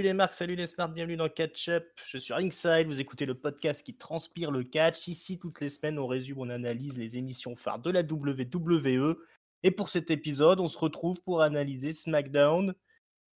[0.00, 1.86] Salut les marques, salut les smarts, bienvenue dans Catch Up.
[2.06, 5.08] Je suis Ringside, vous écoutez le podcast qui transpire le catch.
[5.08, 9.18] Ici, toutes les semaines, on résume, on analyse les émissions phares de la WWE.
[9.62, 12.74] Et pour cet épisode, on se retrouve pour analyser SmackDown.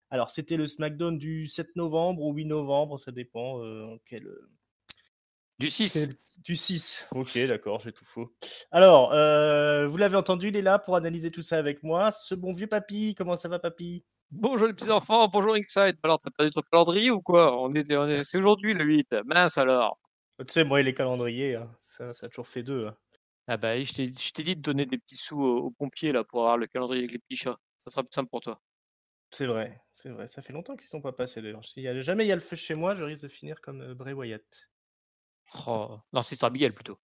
[0.08, 4.28] Alors, c'était le SmackDown du 7 novembre ou 8 novembre, ça dépend euh, quel,
[5.58, 6.10] Du 6.
[6.44, 7.08] Du 6.
[7.10, 8.32] Ok, d'accord, j'ai tout faux.
[8.70, 12.12] Alors, euh, vous l'avez entendu, il est là pour analyser tout ça avec moi.
[12.12, 14.04] Ce bon vieux papy, comment ça va, papy?
[14.32, 15.98] Bonjour les petits enfants, bonjour Inside.
[16.02, 17.60] Alors, t'as perdu ton calendrier ou quoi?
[17.60, 19.14] On est, on est- C'est aujourd'hui le 8.
[19.26, 19.98] Mince alors.
[20.38, 22.86] Tu sais, moi et les calendriers, hein, ça, ça a toujours fait deux.
[22.86, 22.96] hein.
[23.48, 26.12] Ah bah, je t'ai je t'ai dit de donner des petits sous aux, aux pompiers
[26.12, 27.58] là pour avoir le calendrier avec les petits chats.
[27.78, 28.60] Ça sera plus simple pour toi.
[29.30, 30.26] C'est vrai, c'est vrai.
[30.28, 31.64] Ça fait longtemps qu'ils sont pas passés d'ailleurs.
[31.64, 33.60] Si y a- jamais il y a le feu chez moi, je risque de finir
[33.60, 34.70] comme euh, Bray Wyatt.
[35.66, 35.98] Oh.
[36.12, 36.98] Non, c'est Abigail plutôt.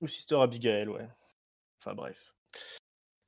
[0.00, 1.08] Ou Sister Abigail, ouais.
[1.80, 2.34] Enfin bref.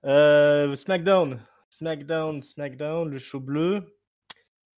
[0.05, 1.41] Euh, SmackDown.
[1.77, 3.99] SmackDown, SmackDown, le show bleu.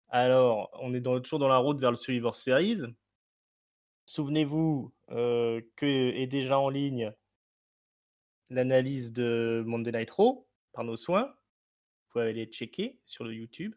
[0.08, 2.82] Alors, on est toujours dans la route vers le Survivor Series.
[4.04, 7.12] Souvenez-vous euh, que est déjà en ligne
[8.50, 11.26] l'analyse de Monday Night Raw par nos soins.
[11.26, 13.76] Vous pouvez aller checker sur le YouTube.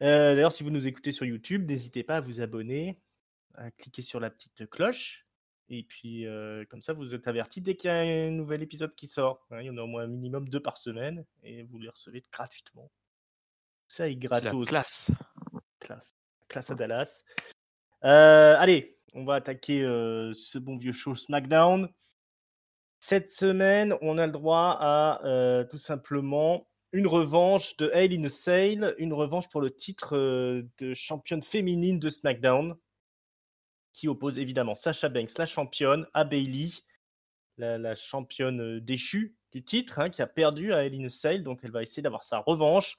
[0.00, 2.98] Euh, D'ailleurs, si vous nous écoutez sur YouTube, n'hésitez pas à vous abonner,
[3.56, 5.23] à cliquer sur la petite cloche.
[5.68, 8.94] Et puis, euh, comme ça, vous êtes avertis dès qu'il y a un nouvel épisode
[8.94, 9.46] qui sort.
[9.50, 9.60] hein.
[9.60, 12.22] il y en a au moins un minimum deux par semaine et vous les recevez
[12.32, 12.90] gratuitement.
[13.88, 14.68] Ça est la gratos.
[14.68, 15.10] classe.
[15.80, 16.14] Classe.
[16.48, 17.22] Classe à Dallas.
[18.04, 21.88] Euh, allez, on va attaquer euh, ce bon vieux show SmackDown.
[23.00, 28.28] Cette semaine, on a le droit à tout simplement une revanche de Hell in a
[28.28, 30.16] Cell, une revanche pour le titre
[30.78, 32.76] de championne féminine de SmackDown,
[33.94, 36.68] qui oppose évidemment Sasha Banks, la championne, à Bailey,
[37.56, 41.44] la, championne euh, déchue du titre, hein, qui a perdu à Hell in a Cell,
[41.44, 42.98] donc elle va essayer d'avoir sa revanche.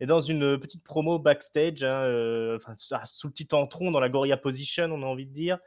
[0.00, 3.98] Et dans une euh, petite promo backstage, hein, euh, enfin, sous- le petit entron, dans
[3.98, 5.58] la Gorilla Position, on a envie de dire,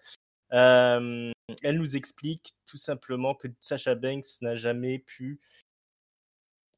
[0.51, 1.33] elle
[1.77, 5.41] nous explique tout simplement que Sasha Banks n'a jamais pu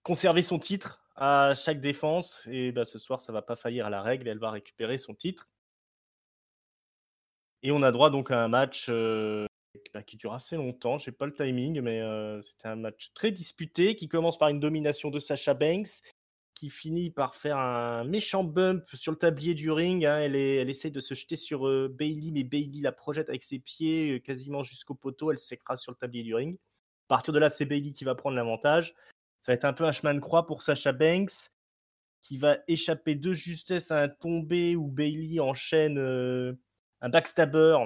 [0.01, 2.47] conserver son titre à chaque défense.
[2.51, 4.27] Et bah, ce soir, ça va pas faillir à la règle.
[4.27, 5.47] Elle va récupérer son titre.
[7.63, 9.47] Et on a droit donc à un match euh,
[9.93, 10.97] bah, qui dure assez longtemps.
[10.97, 14.59] J'ai pas le timing, mais euh, c'était un match très disputé qui commence par une
[14.59, 16.03] domination de Sasha Banks
[16.53, 20.05] qui finit par faire un méchant bump sur le tablier du ring.
[20.05, 20.19] hein.
[20.19, 24.11] Elle, essaie de se jeter sur euh, Bailey, mais Bailey la projette avec ses pieds
[24.11, 25.31] euh, quasiment jusqu'au poteau.
[25.31, 26.57] Elle s'écrase sur le tablier du ring.
[27.07, 28.95] À partir de là, c'est Bailey qui va prendre l'avantage.
[29.41, 31.51] Ça va être un peu un chemin de croix pour Sasha Banks,
[32.21, 35.97] qui va échapper de justesse à un tombé où Bailey enchaîne
[37.03, 37.77] un backstabber.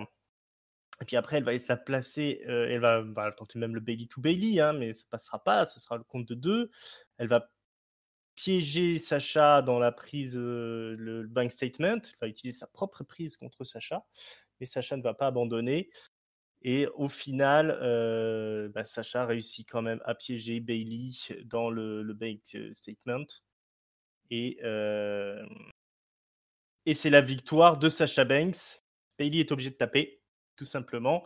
[1.01, 2.41] Et puis après, elle va de la placer.
[2.47, 5.66] euh, elle va, tenter même le Bailey to Bailey, hein, mais ça passera pas.
[5.66, 6.72] Ce sera le compte de deux.
[7.17, 7.50] Elle va
[8.35, 11.95] piéger Sacha dans la prise, euh, le, bank statement.
[11.95, 14.06] Elle va utiliser sa propre prise contre Sacha,
[14.59, 15.89] mais Sacha ne va pas abandonner.
[16.63, 21.11] Et au final, euh, bah, Sacha réussit quand même à piéger Bailey
[21.45, 22.39] dans le, le bank
[22.72, 23.25] statement.
[24.29, 24.59] Et,
[26.85, 28.87] et c'est la victoire de Sacha Banks.
[29.17, 30.22] Bailey est obligé de taper,
[30.55, 31.25] tout simplement.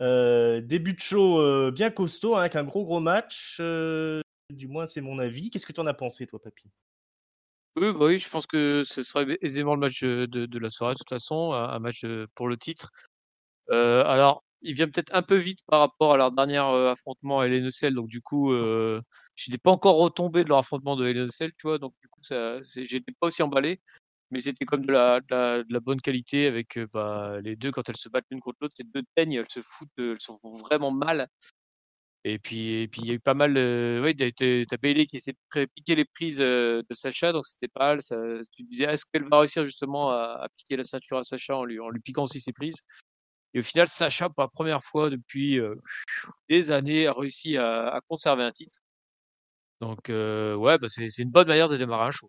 [0.00, 3.58] Euh, début de show euh, bien costaud, hein, avec un gros gros match.
[3.60, 4.20] euh,
[4.50, 5.50] du moins, c'est mon avis.
[5.50, 6.70] Qu'est-ce que tu en as pensé, toi, Papy?
[7.76, 10.98] Oui, bah oui, je pense que ce serait aisément le match de, la soirée, de
[10.98, 12.90] toute façon, un, match pour le titre.
[13.70, 17.94] Alors, il vient peut-être un peu vite par rapport à leur dernier affrontement à Cell,
[17.94, 19.00] donc du coup, je
[19.46, 22.62] n'étais pas encore retombé de leur affrontement de Cell, tu vois, donc du coup, c'est-
[22.64, 23.80] j'étais pas aussi emballé,
[24.30, 27.56] mais c'était comme de la, de la, de la bonne qualité avec euh, bah, les
[27.56, 30.12] deux quand elles se battent l'une contre l'autre, ces deux teignes, elles se foutent, euh,
[30.12, 31.28] elles se font vraiment mal.
[32.24, 33.56] Et puis, et puis il y a eu pas mal.
[33.56, 37.68] Euh, oui, t'as, Bailey qui essaie de piquer les prises euh, de Sacha, donc c'était
[37.68, 38.02] pas mal.
[38.02, 38.16] Ça,
[38.52, 41.64] tu disais, est-ce qu'elle va réussir justement à, à piquer la ceinture à Sacha en
[41.64, 42.84] lui, en lui piquant aussi ses prises?
[43.54, 45.74] Et au final, Sacha, pour la première fois depuis euh,
[46.48, 48.76] des années, a réussi à, à conserver un titre.
[49.80, 52.28] Donc, euh, ouais, bah, c'est une bonne manière de démarrer un show.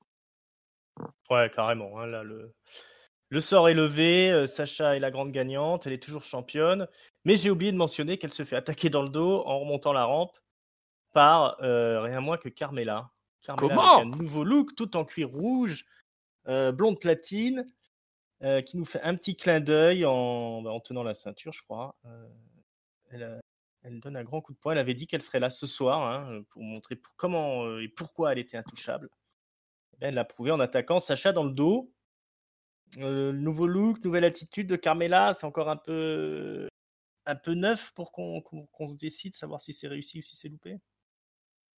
[1.30, 2.00] Ouais, carrément.
[2.00, 2.54] hein, là, le...
[3.30, 4.32] le sort est levé.
[4.32, 5.86] euh, Sacha est la grande gagnante.
[5.88, 6.88] Elle est toujours championne.
[7.26, 10.06] Mais j'ai oublié de mentionner qu'elle se fait attaquer dans le dos en remontant la
[10.06, 10.38] rampe
[11.14, 13.12] par euh, rien moins que Carmela.
[13.42, 15.86] Carmela Comment avec un nouveau look, tout en cuir rouge,
[16.48, 17.66] euh, blonde platine,
[18.66, 21.96] qui nous fait un petit clin d'œil en, bah, en tenant la ceinture, je crois.
[23.12, 23.40] Elle, a-
[23.84, 24.72] elle donne un grand coup de poing.
[24.74, 28.32] Elle avait dit qu'elle serait là ce soir hein, pour montrer pour- comment et pourquoi
[28.32, 29.10] elle était intouchable.
[30.00, 31.92] Eh ben, elle l'a prouvé en attaquant Sacha dans le dos.
[33.00, 36.70] Euh, nouveau look, nouvelle attitude de Carmela, c'est encore un peu,
[37.26, 40.78] un peu neuf pour qu'on se décide, savoir si c'est réussi ou si c'est loupé.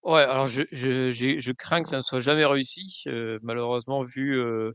[0.03, 4.39] Ouais, alors je, je, je crains que ça ne soit jamais réussi, euh, malheureusement, vu,
[4.39, 4.71] euh,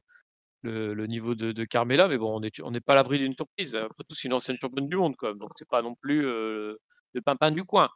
[0.62, 3.76] le, niveau de, Carmela, mais bon, on n'est on pas à l'abri d'une surprise.
[3.76, 5.34] Après tout, c'est une ancienne championne du monde, quoi.
[5.34, 6.78] Donc, c'est pas non plus le
[7.24, 7.88] pimpin du coin.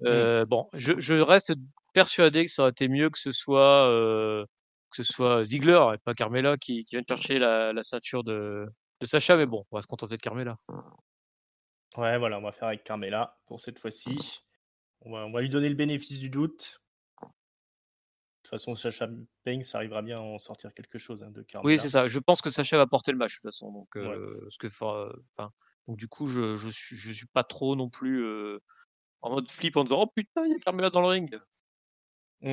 [0.00, 1.54] Bon, je, reste
[1.92, 4.46] persuadé que ça aurait été mieux que ce soit,
[4.90, 8.66] que ce soit Ziggler et pas Carmela qui, qui vienne chercher la, ceinture de,
[9.00, 10.56] de Sacha, mais bon, on va se contenter de Carmela.
[11.96, 14.40] Ouais, voilà, on va faire avec Carmela pour cette fois-ci.
[15.02, 16.82] On va, on va lui donner le bénéfice du doute.
[17.20, 17.26] De
[18.42, 19.08] toute façon, Sacha
[19.44, 21.74] Banks arrivera bien à en sortir quelque chose hein, de Carmela.
[21.74, 22.08] Oui, c'est ça.
[22.08, 23.72] Je pense que Sacha va porter le match de toute façon.
[23.72, 24.68] Donc, ce que,
[25.86, 28.24] donc du coup, je, je, suis, je suis pas trop non plus
[29.20, 31.38] en mode flip en disant Oh putain, il y a Carmela dans le ring.
[32.40, 32.48] Mmh.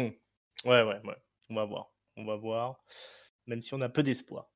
[0.65, 1.17] Ouais, ouais, ouais.
[1.49, 1.94] On va voir.
[2.17, 2.83] On va voir.
[3.47, 4.49] Même si on a peu d'espoir.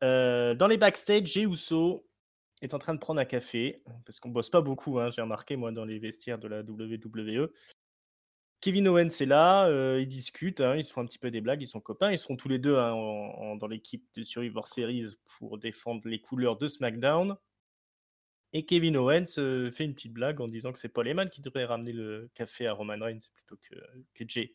[0.00, 2.06] dans les backstage, Jey Uso
[2.62, 3.82] est en train de prendre un café.
[4.04, 7.50] Parce qu'on bosse pas beaucoup, hein, j'ai remarqué, moi, dans les vestiaires de la WWE.
[8.60, 11.62] Kevin Owens est là, euh, ils discutent, hein, ils font un petit peu des blagues,
[11.62, 15.56] ils sont copains, ils seront tous les deux hein, dans l'équipe de Survivor Series pour
[15.56, 17.36] défendre les couleurs de SmackDown.
[18.52, 21.40] Et Kevin Owens euh, fait une petite blague en disant que c'est Paul Heyman qui
[21.40, 23.76] devrait ramener le café à Roman Reigns plutôt que,
[24.12, 24.54] que Jay.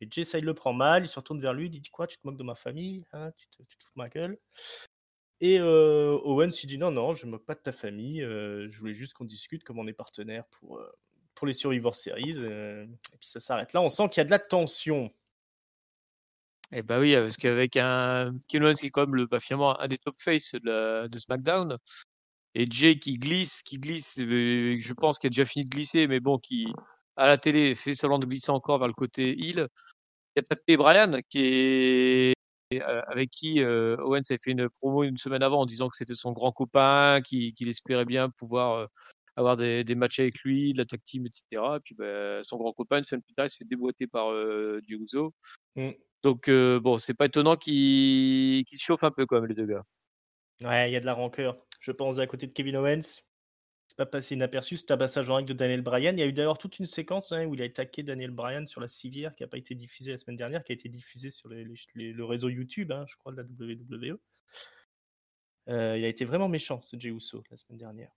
[0.00, 2.06] Et Jay, ça, il le prend mal, il se retourne vers lui, il dit Quoi,
[2.06, 4.38] tu te moques de ma famille hein, tu, te, fous de ma gueule?
[5.40, 8.94] Et euh, Owens, dit Non, non, je me moque pas de ta famille, je voulais
[8.94, 10.80] juste qu'on discute comme on est partenaire pour,
[11.36, 12.34] pour les Survivor Series.
[12.38, 13.80] Euh, et puis ça s'arrête là.
[13.80, 15.12] On sent qu'il y a de la tension.
[16.72, 19.98] Eh bah oui, parce qu'avec un Kevin qui est comme le, bah, finalement un des
[19.98, 21.78] top face de, de, SmackDown,
[22.56, 26.08] et Jay qui glisse, qui glisse, euh, je pense qu'il a déjà fini de glisser,
[26.08, 26.66] mais bon, qui
[27.16, 29.68] à la télé fait semblant de glisser encore vers le côté heel.
[30.36, 32.34] Il y a tapé Brian, qui est
[32.74, 36.14] euh, avec qui Owens a fait une promo une semaine avant en disant que c'était
[36.14, 38.88] son grand copain, qu'il espérait bien pouvoir
[39.36, 41.76] avoir des, des, matchs avec lui, de la tag team, etc.
[41.76, 44.30] Et puis bah, son grand copain, une semaine plus tard, il se fait déboîter par
[44.30, 44.80] euh,
[45.76, 45.90] mmh.
[46.22, 49.54] Donc euh, bon, c'est pas étonnant qu'il qu se chauffe un peu quand même les
[49.54, 49.82] deux gars.
[50.62, 51.56] Ouais, il y a de la rancœur.
[51.80, 53.22] Je pense à côté de Kevin Owens.
[53.96, 56.14] C'est pas passé inaperçu ce tabassage en règle de Daniel Bryan.
[56.14, 58.66] Il y a eu d'ailleurs toute une séquence hein, où il a attaqué Daniel Bryan
[58.66, 61.30] sur la civière qui n'a pas été diffusée la semaine dernière, qui a été diffusée
[61.30, 61.64] sur les,
[61.94, 64.18] le réseau YouTube, hein, je crois, de la WWE.
[65.70, 68.10] Euh, il a été vraiment méchant, ce Jey Uso, la semaine dernière.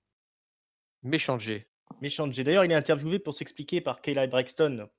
[1.01, 1.65] Méchant G.
[2.01, 2.43] Méchant G.
[2.43, 4.89] D'ailleurs, il est interviewé pour s'expliquer par Kayla Braxton.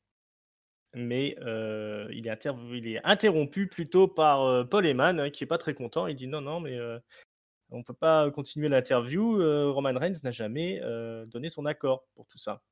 [0.95, 5.47] Mais euh, il, est il, est interrompu plutôt par euh, Paul Heyman, hein, qui est
[5.47, 6.07] pas très content.
[6.07, 6.79] Il dit non, non, mais
[7.71, 9.37] on ne peut pas continuer l'interview.
[9.73, 10.81] Roman Reigns n'a jamais
[11.27, 12.63] donné son accord pour tout ça.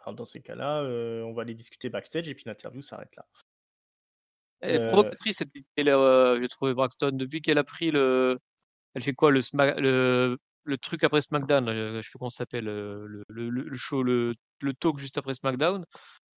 [0.00, 0.82] Alors, dans ces cas-là,
[1.24, 3.26] on va aller discuter backstage et puis l'interview s'arrête là.
[4.60, 7.12] Elle est provocatrice, cette je trouvé Braxton.
[7.12, 8.38] Depuis qu'elle a pris le.
[8.94, 10.36] Elle fait quoi le, le
[10.68, 14.74] le truc après SmackDown, je sais plus comment ça s'appelle, le, le, show, le, le
[14.74, 15.84] talk juste après SmackDown.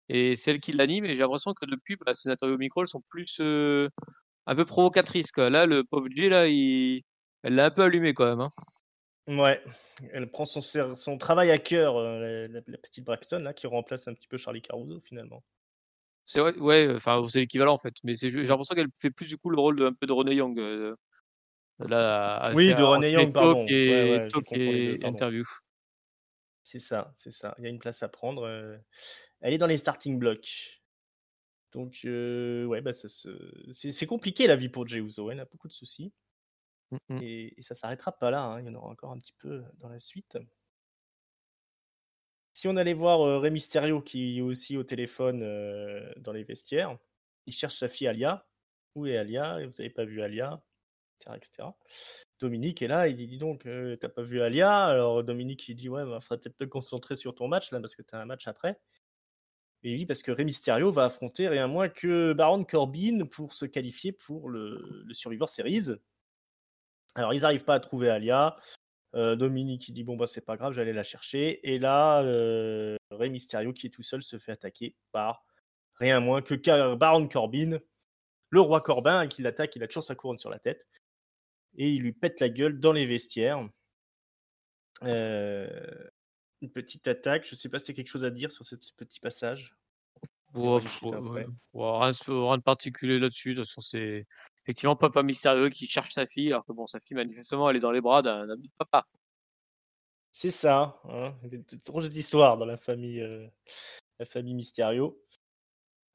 [0.08, 1.04] Et c'est elle qui l'anime.
[1.04, 4.64] Et j'ai l'impression que depuis, bah, ces interviews au micro, elles sont plus un peu
[4.64, 5.32] provocatrices.
[5.32, 5.50] Quoi.
[5.50, 7.02] Là, le pauvre Jay, là, il...
[7.42, 8.40] elle l'a un peu allumé quand même.
[8.40, 8.52] Hein.
[9.28, 9.62] Ouais,
[10.12, 10.60] elle prend son,
[10.96, 14.98] son travail à cœur, la, petite Braxton, là, qui remplace un petit peu Charlie Caruso
[14.98, 15.44] finalement.
[16.26, 17.94] C'est vrai, ouais, enfin, c'est l'équivalent en fait.
[18.02, 20.34] Mais j'ai l'impression qu'elle fait plus du coup le rôle de, un peu de René
[20.34, 20.58] Young.
[21.80, 23.66] Là, oui, de René Young, pardon.
[23.68, 25.44] Et, interview.
[26.62, 27.54] C'est ça, c'est ça.
[27.58, 28.48] Il y a une place à prendre.
[29.40, 30.82] Elle est dans les starting blocks.
[31.72, 35.30] Donc, ouais, bah, c'est compliqué la vie pour Jey Uso.
[35.30, 36.12] Elle a beaucoup de soucis.
[36.90, 38.42] Mmh et, ça s'arrêtera pas là.
[38.42, 38.60] Hein.
[38.60, 40.38] Il y en aura encore un petit peu dans la suite.
[42.52, 45.40] Si on allait voir Rey Mysterio qui est aussi au téléphone
[46.18, 46.98] dans les vestiaires,
[47.46, 48.46] il cherche sa fille Alia.
[48.96, 49.58] Où est Alia?
[49.64, 50.62] Vous n'avez pas vu Alia?
[51.34, 51.68] Etc.,
[52.40, 54.86] Dominique est là, il dit Dis donc, euh, t'as pas vu Alia?
[54.86, 57.80] Alors Dominique, il dit Ouais, il bah, faudrait peut-être te concentrer sur ton match là,
[57.80, 58.80] parce que t'as un match après.
[59.82, 63.66] Et dit Parce que Rey Mysterio va affronter rien moins que Baron Corbin pour se
[63.66, 65.90] qualifier pour le, Survivor Series.
[67.14, 68.56] Alors, ils n'arrivent pas à trouver Alia.
[69.14, 71.68] Euh, Dominique, il dit Bon, bah, c'est pas grave, j'allais la chercher.
[71.68, 75.44] Et là, euh, Rey Mysterio, qui est tout seul, se fait attaquer par
[75.98, 77.78] rien moins que Baron Corbin,
[78.50, 80.86] le roi Corbin, qui l'attaque, il a toujours sa couronne sur la tête
[81.76, 83.68] et il lui pète la gueule dans les vestiaires.
[85.02, 86.08] Euh,
[86.60, 87.46] une petite attaque.
[87.46, 89.74] Je ne sais pas si c'est quelque chose à dire sur ce, petit passage.
[92.00, 93.54] rien, de particulier là-dessus.
[93.54, 94.26] De toute façon, c'est
[94.64, 97.80] effectivement papa mystérieux qui cherche sa fille, alors que bon, sa fille, manifestement, elle est
[97.80, 99.04] dans les bras d'un ami de papa.
[100.32, 101.00] C'est ça.
[101.08, 103.46] Hein il y a de drôles d'histoires dans la famille, euh,
[104.18, 105.20] la famille Mysterio.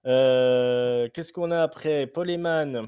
[0.05, 2.07] Euh, qu'est-ce qu'on a après?
[2.07, 2.87] Paul Heyman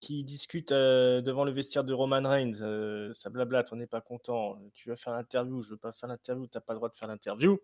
[0.00, 3.12] qui discute devant le vestiaire de Roman Reigns.
[3.14, 4.58] ça blablate, on n'est pas content.
[4.74, 7.08] Tu vas faire l'interview, je veux pas faire l'interview, t'as pas le droit de faire
[7.08, 7.58] l'interview.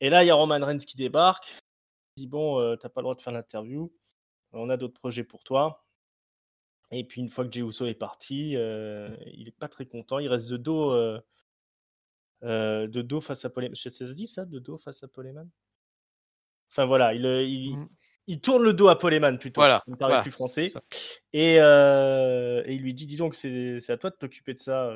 [0.00, 1.58] Et là, il y a Roman Reigns qui débarque.
[2.16, 3.92] Il dit Bon, t'as pas le droit de faire l'interview.
[4.52, 5.86] On a d'autres projets pour toi.
[6.92, 10.18] Et puis une fois que Jey Uso est parti, euh, il est pas très content.
[10.18, 11.20] Il reste de dos, euh,
[12.44, 13.74] euh, de dos face à Poleman.
[13.74, 15.48] Je sais ça se dit ça, de dos face à Poleman?
[16.70, 17.88] Enfin voilà, il, euh, il, Mhm.
[18.26, 19.60] il tourne le dos à Poleman plutôt.
[19.60, 20.70] Voilà, ça me paraît voilà, plus français.
[21.32, 24.58] Et, euh, et il lui dit, dis donc, c'est c'est à toi de t'occuper de
[24.58, 24.92] ça.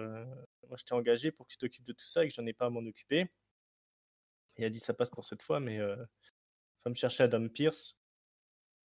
[0.68, 2.52] moi, je t'ai engagé pour que tu t'occupes de tout ça et que j'en ai
[2.52, 3.20] pas à m'en occuper.
[3.20, 5.96] Et il a dit, ça passe pour cette fois, mais va
[6.86, 7.96] me chercher Adam Pierce.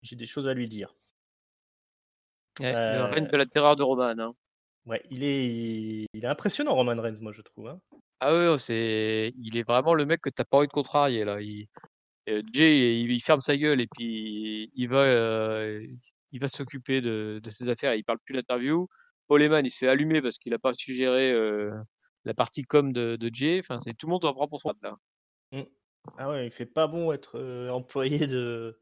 [0.02, 0.94] J'ai des choses à lui dire.
[2.62, 4.14] Ouais, Le Euh, règne de la terreur de Roman.
[4.18, 4.34] hein.
[4.86, 7.68] Ouais, il est, il est impressionnant, Roman Reigns, moi, je trouve.
[7.68, 7.80] hein.
[8.20, 11.42] Ah oui, c'est, il est vraiment le mec que t'as pas envie de contrarier là.
[11.42, 11.68] Il...
[12.30, 15.86] euh, Jay, il, il ferme sa gueule et puis il va, euh,
[16.32, 17.96] il va s'occuper de, de ses affaires.
[17.96, 18.88] Il parle plus d'interview.
[19.28, 21.72] Paul Heyman, il se fait allumer parce qu'il a pas suggéré euh,
[22.26, 23.60] la partie com de, de Jay.
[23.60, 24.96] Enfin, c'est tout le monde en prend pour son là.
[26.18, 28.80] Ah ouais, il fait pas bon être euh, employé de...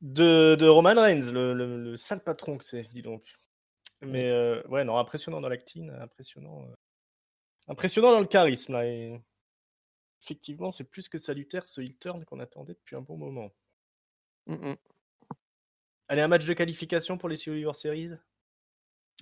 [0.00, 3.22] de de Roman Reigns, le, le- le sale patron que c'est, dis donc.
[4.02, 6.74] Mais euh, ouais, non, impressionnant dans l'actine, impressionnant, euh,
[7.68, 8.86] impressionnant dans le charisme là.
[8.86, 9.20] Et...
[10.22, 13.50] Effectivement, c'est plus que salutaire ce heel turn qu'on attendait depuis un bon moment.
[14.46, 14.76] Mm, mm.
[16.08, 18.10] Allez, un match de qualification pour les Survivor Series?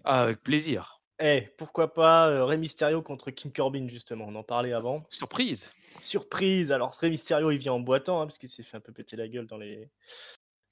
[0.05, 1.01] Ah, avec plaisir.
[1.21, 5.05] Eh, pourquoi pas euh, Rey Mysterio contre King Corbin justement, on en parlait avant.
[5.11, 5.71] Surprise.
[6.01, 6.73] surprise.
[6.73, 9.17] Alors, Rey Mysterio, il vient en boitant, hein, parce qu'il s'est fait un peu péter
[9.17, 9.91] la gueule dans les...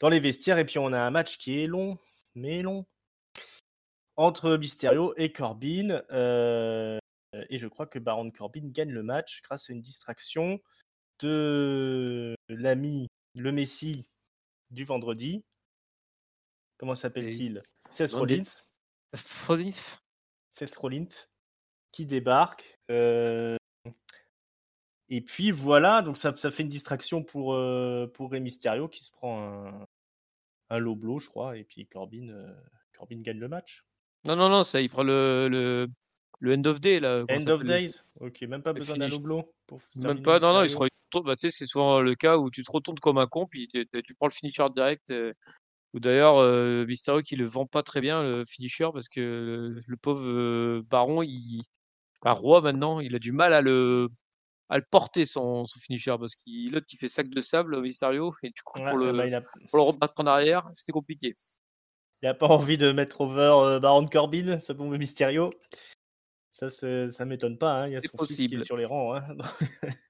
[0.01, 0.59] dans les vestiaires.
[0.59, 1.99] Et puis, on a un match qui est long,
[2.35, 2.87] mais long,
[4.17, 6.03] entre Mysterio et Corbin.
[6.11, 6.99] euh,
[7.51, 10.59] Et je crois que Baron Corbin gagne le match grâce à une distraction
[11.21, 14.09] de l'ami, le Messi
[14.71, 15.45] du vendredi.
[16.79, 17.63] Comment s'appelle-t-il?
[17.91, 18.43] Seth Non, des-
[19.47, 19.73] Rollins?
[20.53, 21.09] Seth Rollins
[21.93, 22.79] qui débarque.
[22.91, 23.57] euh,
[25.09, 29.05] Et puis voilà, donc ça, ça fait une distraction pour, euh, pour Rey Mysterio qui
[29.05, 29.87] se prend un,
[30.71, 32.53] un low blow, je crois, et puis Corbin, euh,
[32.97, 33.85] Corbin gagne le match.
[34.25, 35.87] Non, non, non, ça, il prend le, le,
[36.41, 37.25] le end of day là.
[37.31, 40.65] End of days Ok, même pas besoin d'un low blow pour Même pas, non, non,
[40.65, 40.77] il se.
[41.25, 43.69] Bah, tu sais, c'est souvent le cas où tu te retournes comme un con, puis
[43.69, 45.11] tu, tu prends le finisher direct.
[45.11, 45.33] euh,
[45.95, 49.81] ou d'ailleurs, euh, Mysterio qui le vend pas très bien, le finisher, parce que le,
[49.87, 51.63] le pauvre euh, baron, il,
[52.23, 54.09] un roi maintenant, il a du mal à le,
[54.69, 58.35] à le porter son, son finisher, parce qu'il l'autre qui fait sac de sable, Mysterio,
[58.43, 60.93] et du coup, Ouais, pour, le, ben, il, a, pour le rebattre en arrière, c'était
[60.93, 61.37] compliqué.
[62.23, 65.51] il a pas envie de mettre over euh, Baron Corbin, ce bon Mysterio.
[66.51, 68.65] Ça, ça m'étonne pas, hein, il y a son fils qui est possible.
[68.65, 69.15] sur les rangs.
[69.15, 69.25] hein.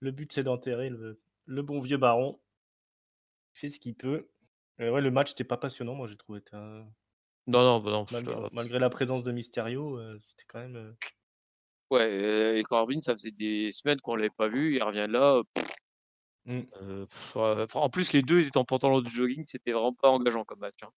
[0.00, 2.40] le but, c'est d'enterrer le, le bon vieux Baron.
[3.54, 4.28] Il fait ce qu'il peut.
[4.80, 6.40] Euh, ouais, le match n'était pas passionnant, moi j'ai trouvé.
[6.52, 6.84] Non,
[7.46, 8.48] non, bah non.
[8.52, 10.76] Malgré, la présence de Mysterio, euh, c'était quand même.
[10.76, 10.92] euh,
[11.92, 15.42] Ouais, euh, et Corbin, ça faisait des semaines qu'on l'avait pas vu, il revient là.
[15.54, 15.66] pff,
[16.44, 16.60] Mm.
[16.82, 19.72] euh, pff, ouais, enfin, en plus, les deux, ils étaient en pantalon de jogging, c'était
[19.72, 20.82] vraiment pas engageant comme match.
[20.82, 20.90] hein.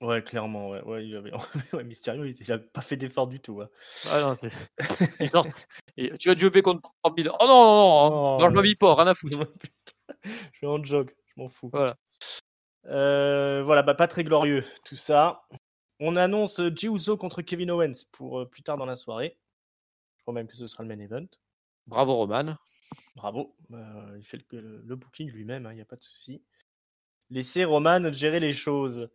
[0.00, 0.82] Ouais, clairement, ouais.
[0.82, 1.30] ouais, il avait...
[1.74, 3.60] ouais, Mysterio, il n'a pas fait d'effort du tout.
[3.60, 3.68] hein.
[4.10, 4.78] Ah non, c'est-
[5.20, 5.48] ils sortent-
[5.96, 7.24] et tu as jobé contre Corbin.
[7.40, 8.08] Oh non, non, non, hein.
[8.10, 9.38] Oh, non, je m'habille pas, rien à foutre.
[10.24, 11.70] je suis en jog, je m'en fous.
[11.72, 11.96] Voilà.
[12.86, 15.46] Euh, voilà, bah, pas très glorieux tout ça.
[16.00, 19.38] On annonce euh, Jey Uso contre Kevin Owens pour euh, plus tard dans la soirée.
[20.26, 21.28] Crois même que ce sera le main event.
[21.86, 22.56] Bravo, Roman.
[23.14, 23.54] Bravo.
[23.72, 26.42] Euh, il fait le, le- le booking lui-même, il n'y a pas de souci.
[27.30, 29.08] Laissez Roman gérer les choses.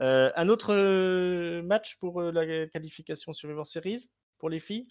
[0.00, 4.86] Euh, un autre euh, match pour euh, la qualification Survivor Series pour les filles?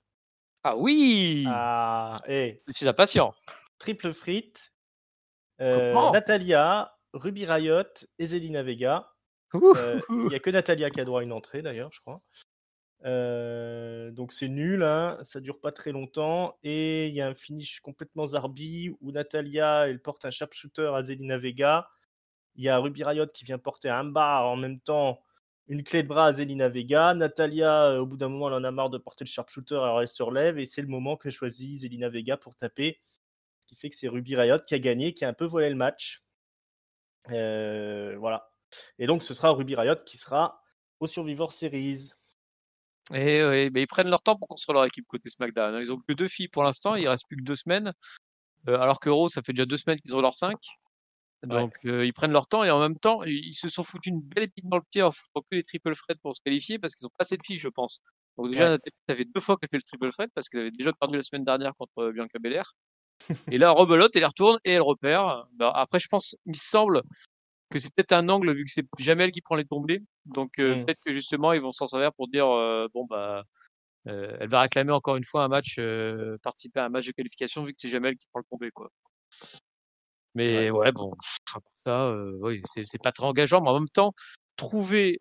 [0.65, 3.33] Ah oui Ah, eh, Je suis impatient.
[3.77, 4.73] triple frite.
[5.61, 7.83] Euh, Natalia, Ruby Riot
[8.19, 9.09] et Zelina Vega.
[9.53, 12.21] Il n'y a que Natalia qui a droit à une entrée d'ailleurs, je crois.
[13.05, 16.57] Euh, donc c'est nul, hein, ça dure pas très longtemps.
[16.63, 21.03] Et il y a un finish complètement zarbi où Natalia elle porte un sharpshooter à
[21.03, 21.89] Zelina Vega.
[22.55, 25.21] Il y a Ruby Riot qui vient porter un bar en même temps
[25.67, 27.13] une clé de bras à Zelina Vega.
[27.13, 30.01] Natalia, euh, au bout d'un moment, elle en a marre de porter le sharpshooter, alors
[30.01, 32.99] elle se relève et c'est le moment que choisit Zelina Vega pour taper.
[33.61, 35.69] Ce qui fait que c'est Ruby Riot qui a gagné, qui a un peu volé
[35.69, 36.23] le match.
[37.31, 38.51] Euh, voilà.
[38.99, 40.61] Et donc ce sera Ruby Riot qui sera
[40.99, 42.11] au Survivor Series.
[43.13, 45.75] Et ouais, mais ils prennent leur temps pour construire leur équipe côté SmackDown.
[45.75, 45.79] hein.
[45.79, 47.91] Ils ont que deux filles pour l'instant, il reste plus que deux semaines.
[48.67, 50.57] Euh, alors que Raw, ça fait déjà deux semaines qu'ils ont leurs cinq.
[51.43, 54.21] Donc euh, ils prennent leur temps et en même temps, ils se sont foutus une
[54.21, 56.95] belle épine dans le pied en foutant que les triple threat pour se qualifier parce
[56.95, 58.01] qu'ils ont pas assez de filles, je pense.
[58.37, 58.69] Donc déjà, Ouais.
[58.71, 61.17] Nathalie, ça fait deux fois qu'elle fait le triple threat parce qu'elle avait déjà perdu
[61.17, 62.73] la semaine dernière contre euh, Bianca Belair.
[63.51, 65.45] et là, rebelote, elle retourne et elle repère.
[65.53, 67.03] Bah, après, je pense, il me semble
[67.69, 70.01] que c'est peut-être un angle vu que c'est Jamel qui prend les tombées.
[70.25, 70.85] Donc euh, Mm.
[70.85, 73.43] peut-être que justement, ils vont s'en servir pour dire euh, bon bah
[74.07, 75.79] euh, elle va réclamer encore une fois un match,
[76.43, 78.89] participer à un match de qualification vu que c'est Jamel qui prend le tombé quoi.
[80.35, 81.13] Mais ouais, bon,
[81.77, 84.13] ça, oui, c'est pas très engageant, mais en même temps,
[84.57, 85.17] trouver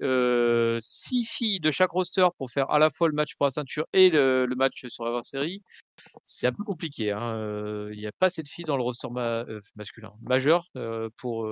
[0.80, 3.86] six filles de chaque roster pour faire à la fois le match pour la ceinture
[3.92, 5.62] et le, le match sur la série,
[6.24, 7.12] c'est un peu compliqué.
[7.12, 7.88] Hein.
[7.92, 9.44] Il n'y a pas assez de filles dans le roster ma-
[9.76, 10.68] masculin majeur
[11.16, 11.48] pour,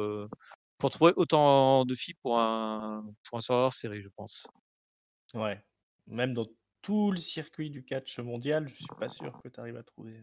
[0.83, 4.47] pour trouver autant de filles pour un, pour un Survivor série, je pense.
[5.35, 5.65] Ouais.
[6.09, 6.47] Même dans
[6.83, 10.21] tout le circuit du catch mondial, je suis pas sûr que tu arrives à trouver.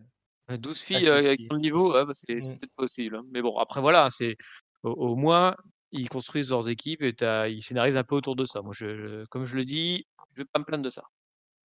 [0.51, 1.47] Euh, 12 Assez filles de euh, avec filles.
[1.47, 2.57] ton niveau, ouais, bah, c'est Mm.
[2.57, 3.15] peut-être possible.
[3.15, 3.23] hein.
[3.31, 4.35] Mais bon, après voilà, c'est
[4.83, 5.55] au, au moins
[5.91, 7.15] ils construisent leurs équipes et
[7.49, 8.61] ils scénarisent un peu autour de ça.
[8.61, 11.03] Moi, je, comme je le dis, je vais pas me plaindre de ça.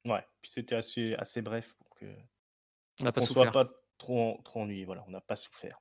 [0.06, 0.24] Ouais.
[0.40, 2.06] Puis c'était assez, assez bref pour que
[3.00, 4.84] On n'a pas soit pas trop, trop ennuyé.
[4.86, 5.78] Voilà, on n'a pas souffert.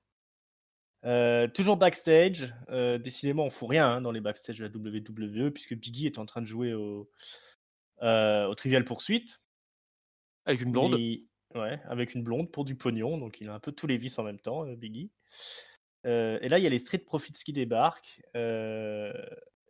[1.06, 2.54] Euh, toujours backstage.
[2.70, 6.18] euh, décidément, on fout rien hein, dans les backstage de la WWE puisque Biggie est
[6.18, 7.10] en train de jouer au,
[8.02, 9.40] euh, au Trivial Poursuite.
[10.46, 11.00] Avec une blonde.
[11.56, 13.18] Ouais, avec une blonde pour du pognon.
[13.18, 15.12] Donc il a un peu tous les vices en même temps, Biggie.
[16.06, 18.22] Et là, il y a les Street Profits qui débarquent.
[18.36, 19.12] et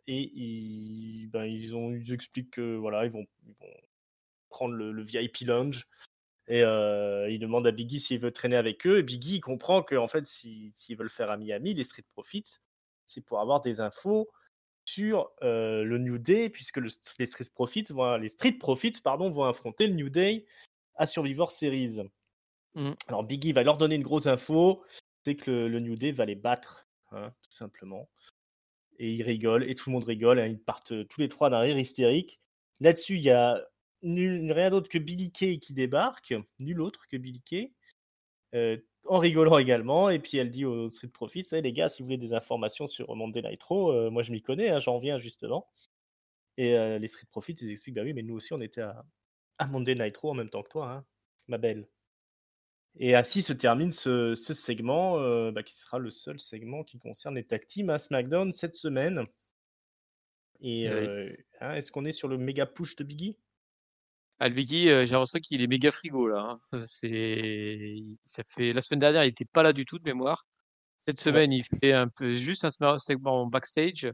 [0.06, 3.74] ils, ben, ils, ont, ils expliquent que voilà, ils vont, ils vont
[4.48, 5.86] prendre le, le VIP Lounge.
[6.46, 8.98] Et euh, ils demandent à Biggie s'il veut traîner avec eux.
[8.98, 12.04] Et Biggie il comprend que en fait, si- s'ils veulent faire à Miami, les Street
[12.12, 12.58] Profits,
[13.06, 14.30] c'est pour avoir des infos
[14.84, 19.30] sur euh, le New Day, puisque le- les Street Profits vont, les Street Profits pardon,
[19.30, 20.44] vont affronter le New Day
[20.96, 22.02] à Survivor Series.
[22.74, 22.92] Mm.
[23.08, 24.84] Alors Biggie va leur donner une grosse info,
[25.24, 28.10] c'est que le, le New Day va les battre, hein, tout simplement.
[28.98, 31.60] Et ils rigolent, et tout le monde rigole, hein, ils partent tous les trois d'un
[31.60, 32.40] rire hystérique.
[32.80, 33.66] Là-dessus, il y a
[34.04, 37.72] nul- rien d'autre que Billy Kay qui débarque, nul autre que Billy Kay,
[38.54, 40.10] euh, en rigolant également.
[40.10, 42.86] Et puis elle dit aux Street Profits, Eh, les gars, si vous voulez des informations
[42.86, 45.68] sur Monday Nitro, euh, moi je m'y connais, hein, j'en viens justement.
[46.56, 49.04] Et euh, les Street Profits, ils expliquent, bah oui, mais nous aussi on était à,
[49.58, 51.04] à Monday Nitro en même temps que toi, hein,
[51.48, 51.88] ma belle.
[52.96, 56.98] Et ainsi se termine ce, ce segment, euh, bah, qui sera le seul segment qui
[56.98, 59.26] concerne les tag teams à SmackDown cette semaine.
[60.60, 61.36] Et Eh oui.
[61.60, 63.36] hein, est-ce qu'on est sur le méga push de Biggie?
[64.40, 66.58] Ah, le Biggie, euh, j'ai l'impression qu'il est méga frigo là.
[66.72, 66.80] hein.
[66.86, 70.46] C'est, ça fait la semaine dernière, il était pas là du tout de mémoire.
[70.98, 74.10] Cette semaine, il fait un peu juste un segment backstage.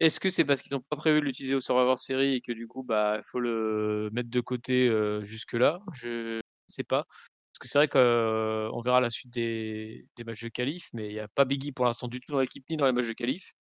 [0.00, 2.52] Est-ce que c'est parce qu'ils n'ont pas prévu de l'utiliser au Survivor Series et que
[2.52, 6.82] du coup, bah, il faut le mettre de côté euh, jusque là Je ne sais
[6.82, 7.04] pas.
[7.04, 11.12] Parce que c'est vrai qu'on verra la suite des, des matchs de qualif, mais il
[11.12, 13.12] n'y a pas Biggie pour l'instant du tout dans l'équipe ni dans les matchs de
[13.12, 13.52] qualif.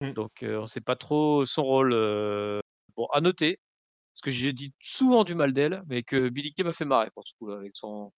[0.00, 0.12] Mm.
[0.12, 1.92] Donc euh, on ne sait pas trop son rôle.
[2.96, 3.60] Bon, à noter,
[4.20, 7.08] parce que j'ai dit souvent du mal d'elle, mais que Billy Kay m'a fait marrer
[7.14, 8.12] pour ce coup, avec son,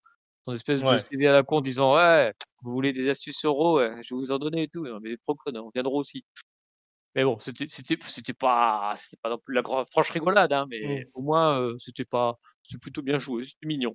[0.47, 0.97] son espèce de.
[0.97, 2.33] CV à la con disant Ouais,
[2.63, 4.83] vous voulez des astuces sur Raw, ouais, je vais vous en donner et tout.
[4.87, 6.25] Non, mais êtes trop connes, on viendra aussi.
[7.15, 11.11] Mais bon, c'était pas pas non plus la grande franche rigolade, hein, mais Mm.
[11.15, 13.95] au moins euh, c'était pas c'était plutôt bien joué, c'était mignon.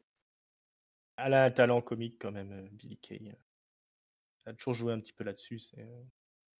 [1.18, 3.34] Elle a un talent comique quand même, euh, Billy Kay.
[4.46, 5.58] Elle a toujours joué un petit peu là-dessus.
[5.60, 6.04] C'est euh,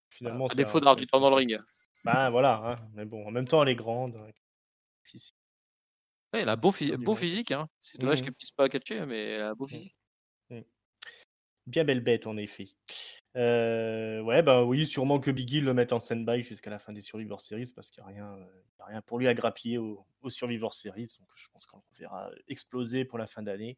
[0.08, 1.60] finalement À c'est défaut c'est- du temps c'est- dans le c'est- ring.
[2.04, 4.16] Bah voilà, hein, mais bon, en même temps elle est grande.
[4.16, 4.30] hein.
[6.32, 7.68] Ouais, elle a beau, phy- beau physique, hein.
[7.80, 8.24] c'est dommage Mhm.
[8.26, 9.68] qu'elle puisse pas catcher, mais elle a beau Mm.
[9.68, 9.96] physique.
[11.66, 12.68] Bien belle bête en effet.
[13.36, 17.00] Euh, ouais, bah oui, sûrement que Biggie le mette en stand-by jusqu'à la fin des
[17.00, 19.34] Survivor Series parce qu'il n'y a, rien, euh, il y a rien pour lui à
[19.34, 21.16] grappiller au, au Survivor Series.
[21.18, 23.76] Donc je pense qu'on le verra exploser pour la fin d'année.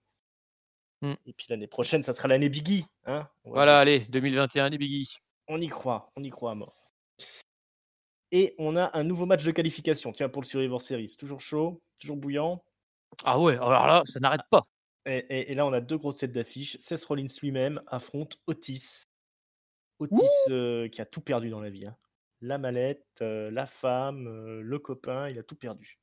[1.01, 1.15] Mm.
[1.25, 2.85] Et puis l'année prochaine, ça sera l'année Biggie.
[3.07, 5.17] Hein Voilà, allez, 2021 des Biggie.
[5.49, 6.93] On y croit, on y croit à mort.
[8.33, 11.15] Et on a un nouveau match de qualification, tiens, pour le Survivor Series.
[11.19, 12.63] Toujours chaud, toujours bouillant.
[13.25, 14.65] Ah ouais, alors là, ça n'arrête pas.
[15.07, 16.77] Et, et- et là, on a deux grosses têtes d'affiche.
[16.79, 19.05] Seth Rollins lui-même affronte Otis.
[19.99, 21.87] Otis euh, qui a tout perdu dans la vie.
[21.87, 21.97] hein.
[22.41, 25.99] La mallette, euh, la femme, euh, le copain, il a tout perdu.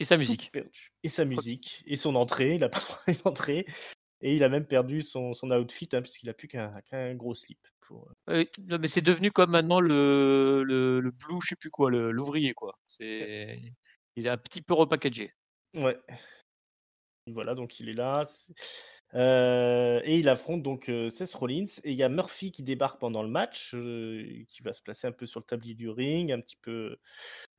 [0.00, 0.50] Et sa Tout musique.
[0.52, 0.92] perdu.
[1.04, 3.66] Et sa musique, et son entrée, il a pas une entrée.
[4.22, 7.58] Et il a même perdu son, son outfit, hein, puisqu'il a plus qu'un gros slip.
[7.80, 8.08] Pour...
[8.30, 11.90] euh, non, mais c'est devenu comme maintenant le, le, le blue, je sais plus quoi,
[11.90, 12.78] l'ouvrier, quoi.
[13.00, 15.34] Il est un petit peu repackagé.
[15.74, 15.98] Ouais.
[17.26, 18.24] Et voilà, donc il est là.
[19.14, 21.66] Euh, et il affronte donc euh, Seth Rollins.
[21.84, 25.06] Et il y a Murphy qui débarque pendant le match, euh, qui va se placer
[25.06, 26.98] un peu sur le tablier du ring, un petit peu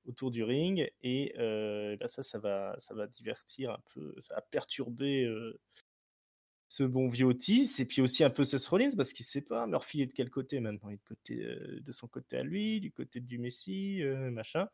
[0.05, 0.91] autour du ring.
[1.01, 5.25] Et euh, bah ça, ça va, ça va divertir un peu, ça va perturber
[6.73, 7.79] ce bon vieux Otis.
[7.79, 10.31] Et puis aussi un peu Seth Rollins, parce qu'il sait pas, Murphy est de quel
[10.31, 10.89] côté maintenant?
[10.89, 14.31] Il est de, côté, euh, de son côté à lui, du côté du Messi, euh,
[14.31, 14.67] machin.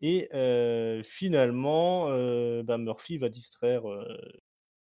[0.00, 2.06] Et euh, finalement,
[2.62, 3.82] bah, Murphy va distraire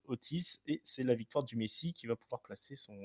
[0.06, 2.96] Otis et c'est la victoire du Messi qui va pouvoir placer son,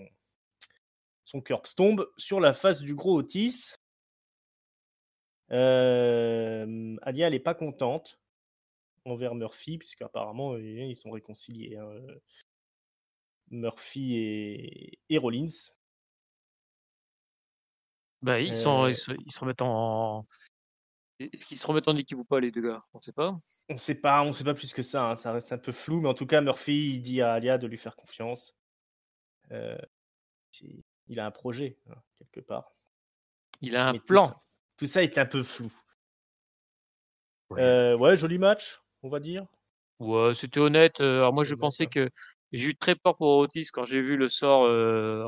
[1.25, 3.77] son curb tombe sur la face du gros Otis.
[5.49, 8.21] Alia, elle n'est pas contente
[9.07, 11.77] envers Murphy, puisqu'apparemment, euh, ils sont réconciliés.
[11.77, 11.91] hein,
[13.53, 15.71] Murphy et, et Rollins.
[18.23, 20.27] Bah, ils, sont, Euh, ils, se, ils se remettent en,
[21.19, 22.85] Est-ce qu'ils se remettent en équipe ou pas, les deux gars?
[22.95, 23.39] On sait pas.
[23.69, 25.11] On sait pas, on sait pas plus que ça.
[25.11, 25.17] Hein.
[25.17, 27.67] Ça reste un peu flou, mais en tout cas, Murphy, il dit à Alia de
[27.67, 28.55] lui faire confiance.
[29.51, 29.79] Euh,
[31.09, 32.73] il a un projet, hein, quelque part.
[33.61, 34.43] Il a un plan.
[34.77, 35.73] Tout ça, est un peu flou.
[37.53, 38.17] Euh, ouais.
[38.17, 39.47] joli match, on va dire.
[39.99, 41.01] Ouais, c'était honnête.
[41.01, 42.09] Alors moi, je pensais que
[42.53, 44.65] j'ai eu très peur pour Otis quand j'ai vu le sort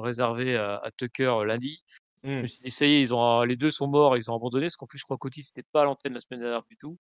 [0.03, 1.83] réservé à, Tucker lundi.
[2.23, 2.49] Je me mmh.
[2.49, 4.77] suis dit, ça y est, ils ont, les deux sont morts, ils ont abandonné, parce
[4.77, 6.99] qu'en plus, je crois qu'Otis n'était pas à l'antenne la semaine dernière du tout.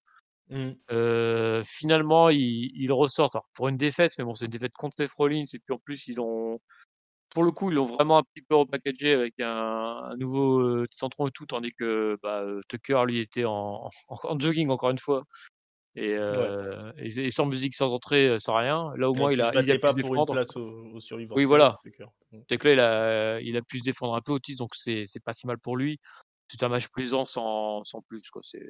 [0.50, 0.72] Mmh.
[1.64, 5.58] finalement, ils, ils ressortent pour une défaite, mais bon, c'est une défaite contre les et
[5.58, 6.60] puis en plus, ils ont,
[7.34, 11.30] pour le coup, ils l'ont vraiment un petit peu repackagé avec un, nouveau euh, et
[11.32, 13.90] tout, tandis que bah, Tucker, lui, était en,
[14.38, 15.24] jogging, encore une fois.
[15.96, 16.92] Et, euh,
[17.30, 18.92] sans musique, sans entrée, euh, sans rien.
[18.96, 21.37] Là, au moins, il a, il a pas pu pour une place au, survivant.
[21.37, 21.78] Oui, voilà.
[22.48, 25.07] Dès que là, il a, il a pu se défendre un peu au donc c'est
[25.24, 25.98] pas si mal pour lui.
[26.48, 28.22] C'est un match plaisant sans, sans plus.
[28.42, 28.66] C'est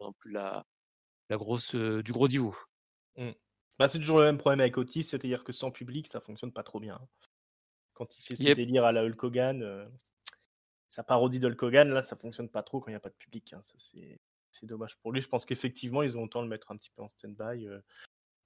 [0.00, 0.64] non plus la,
[1.28, 2.54] la grosse, du gros niveau.
[3.16, 3.30] Mmh.
[3.78, 6.62] Bah, c'est toujours le même problème avec Otis, c'est-à-dire que sans public, ça fonctionne pas
[6.62, 6.94] trop bien.
[6.94, 7.08] Hein
[8.00, 9.84] quand il fait ses délires à la Hulk Hogan, euh,
[10.88, 13.14] sa parodie d'Hulk Hogan, là, ça fonctionne pas trop quand il n'y a pas de
[13.14, 13.52] public.
[13.52, 13.60] Hein.
[13.60, 14.18] Ça, c'est,
[14.62, 15.20] dommage pour lui.
[15.20, 17.80] Je pense qu'effectivement, ils ont autant le mettre un petit peu en stand-by euh,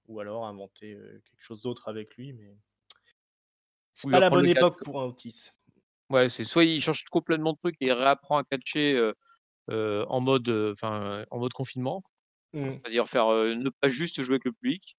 [0.07, 2.33] ou alors inventer euh, quelque chose d'autre avec lui.
[2.33, 2.57] Mais
[3.95, 5.51] c'est pas la bonne époque pour un Otis.
[6.11, 9.12] Ouais, c'est soit il change complètement de truc et il réapprend à catcher
[9.69, 12.03] en mode, en mode confinement,
[12.53, 12.73] mmh.
[12.73, 14.99] c'est-à-dire faire ne pas juste jouer avec le public,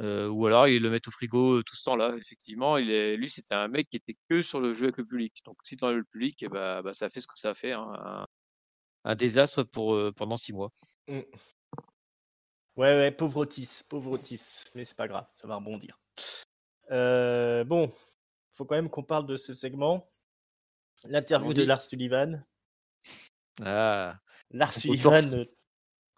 [0.00, 2.16] ou alors ils le mettent au frigo tout ce temps-là.
[2.16, 5.04] Effectivement, il est, lui, c'était un mec qui était que sur le jeu avec le
[5.04, 5.42] public.
[5.44, 7.54] Donc, si tu le public, et eh bah, bah, ça fait ce que ça a
[7.54, 8.26] fait, hein, un,
[9.16, 10.70] désastre pour, pendant six mois.
[11.08, 11.20] Mmh.
[12.76, 14.64] Ouais, ouais, pauvre Otis, pauvre Otis.
[14.74, 16.00] Mais c'est pas grave, ça va rebondir.
[16.90, 17.90] Euh, bon,
[18.50, 20.10] faut quand même qu'on parle de ce segment.
[21.08, 22.44] L'interview de Lars Sullivan.
[23.62, 24.18] Ah.
[24.50, 25.46] Lars Sullivan,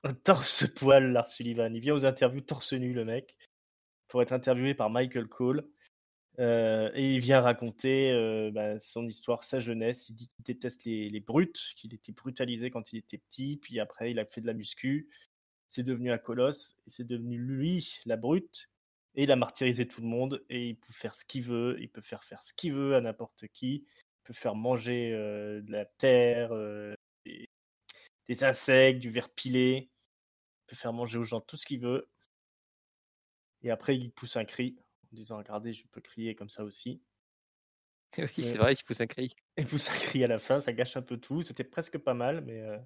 [0.24, 1.74] torse poil, Lars Sullivan.
[1.74, 3.36] Il vient aux interviews torse nu, le mec
[4.08, 5.66] pour être interviewé par Michael Cole.
[6.38, 10.08] Euh, et il vient raconter euh, bah, son histoire, sa jeunesse.
[10.08, 14.10] Il dit qu'il déteste les, brutes, qu'il était brutalisé quand il était petit, puis après
[14.10, 15.08] il a fait de la muscu.
[15.68, 18.70] C'est devenu un colosse, et c'est devenu lui, la brute.
[19.14, 21.90] Et il a martyrisé tout le monde, et il peut faire ce qu'il veut, il
[21.90, 23.84] peut faire faire ce qu'il veut à n'importe qui.
[23.86, 26.50] Il peut faire manger euh, de la terre,
[27.26, 27.48] des,
[28.28, 29.90] des, insectes, du verre pilé.
[29.90, 32.08] Il peut faire manger aux gens tout ce qu'il veut.
[33.62, 34.76] Et après, il pousse un cri
[35.12, 37.02] en disant Regardez, je peux crier comme ça aussi.
[38.18, 39.34] Oui, c'est vrai qu'il pousse un cri.
[39.56, 41.42] Il pousse un cri à la fin, ça gâche un peu tout.
[41.42, 42.60] C'était presque pas mal, mais.
[42.60, 42.78] Euh,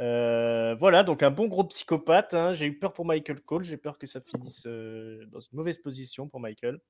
[0.00, 2.34] euh, voilà, donc un bon gros psychopathe.
[2.34, 2.52] Hein.
[2.52, 3.64] J'ai eu peur pour Michael Cole.
[3.64, 6.80] J'ai peur que ça finisse euh, dans une mauvaise position pour Michael.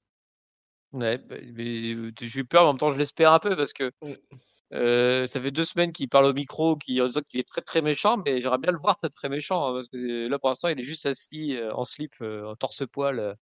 [0.92, 3.90] Ouais, bah, j'ai eu peur, mais en même temps, je l'espère un peu parce que
[4.00, 5.26] mmh.
[5.26, 8.58] ça fait deux semaines qu'il parle au micro, qu'il est très très méchant, mais j'aimerais
[8.58, 9.66] bien le voir très très méchant.
[9.66, 13.36] Hein, parce que là, pour l'instant, il est juste assis en slip, en torse-poil,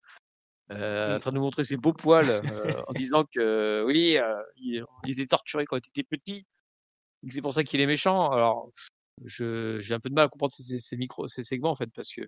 [0.72, 2.42] euh, en train de nous montrer ses beaux poils
[2.88, 4.18] en disant que oui,
[4.56, 6.46] il, était torturé quand il était petit.
[7.28, 8.30] C'est pour ça qu'il est méchant.
[8.30, 8.70] Alors,
[9.24, 12.22] j'ai un peu de mal à comprendre ces, micros, ces segments en fait, parce que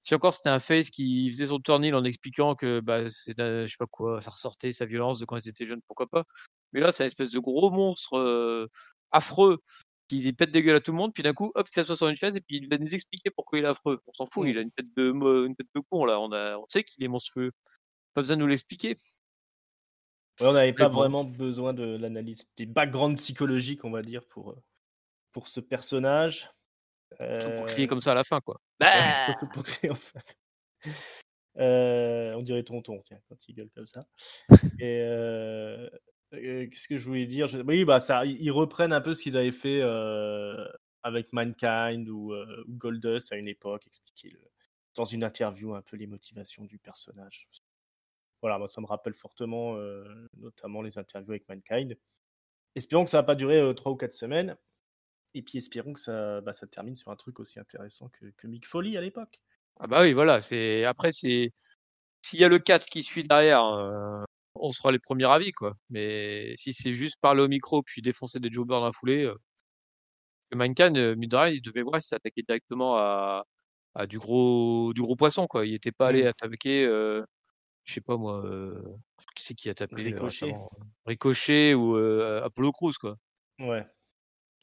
[0.00, 3.66] si encore c'était un face qui faisait son tournil en expliquant que bah, c'est je
[3.66, 6.24] sais pas quoi, ça ressortait sa violence de quand il était jeune, pourquoi pas.
[6.72, 8.68] Mais là, c'est une espèce de gros monstre
[9.12, 9.58] affreux
[10.10, 12.08] qui pète des gueules à tout le monde, puis d'un coup, hop, il s'assoit sur
[12.08, 14.00] une chaise et puis il va nous expliquer pourquoi il est affreux.
[14.06, 15.12] On s'en fout, il a une tête de,
[15.46, 17.52] une tête de con là, on, a, on sait qu'il est monstrueux.
[18.14, 18.96] Pas besoin de nous l'expliquer.
[20.40, 24.62] on n'avait pas vraiment besoin de l'analyse, des backgrounds psychologiques, on va dire, pour, euh,
[25.32, 26.48] pour ce personnage.
[27.18, 28.60] Pour crier comme ça à la fin, quoi.
[28.80, 30.20] Bah pour crier enfin.
[31.58, 34.06] Euh, on dirait tonton, tiens, quand il gueule comme ça.
[34.80, 35.90] Et euh,
[36.30, 37.46] qu'est-ce que je voulais dire?
[37.66, 39.82] Oui, bah ça, ils reprennent un peu ce qu'ils avaient fait
[41.02, 42.32] avec Mankind ou,
[42.68, 44.36] Goldust à une époque, expliquer
[44.94, 47.46] dans une interview un peu les motivations du personnage
[48.42, 49.76] voilà, moi, ça me rappelle fortement,
[50.36, 51.96] notamment les interviews avec Mankind.
[52.74, 54.56] Espérons que ça va pas durer trois ou quatre semaines.
[55.34, 58.46] Et puis espérons que ça, bah, ça termine sur un truc aussi intéressant que, que
[58.46, 59.40] Mick Foley à l'époque.
[59.78, 60.40] Ah bah oui, voilà.
[60.40, 61.52] C'est après c'est
[62.22, 63.62] s'il y a le 4 qui suit derrière,
[64.54, 65.76] on sera les premiers avis quoi.
[65.90, 69.36] Mais si c'est juste parler au micro puis défoncer des jobbers dans la foulée, euh,
[70.52, 73.44] Mankind, il devait voir s'attaquer directement à,
[73.94, 75.66] à, du gros du gros poisson quoi.
[75.66, 76.26] Il n'était pas allé mmh.
[76.26, 76.86] attaquer
[77.84, 78.42] je sais pas moi,
[79.34, 80.54] qui c'est qui a tapé Ricochet,
[81.06, 83.16] Ricochet ou Apollo Crews quoi.
[83.58, 83.86] Ouais.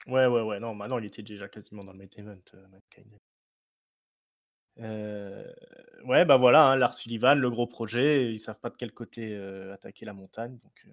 [0.05, 0.59] Ouais, ouais, ouais.
[0.59, 2.39] Non, maintenant il était déjà quasiment dans le main event,
[4.79, 5.43] euh,
[6.05, 9.35] ouais, bah voilà, hein, Lars Sullivan, le gros projet, ils savent pas de quel côté
[9.73, 10.59] attaquer la montagne.
[10.63, 10.87] Donc,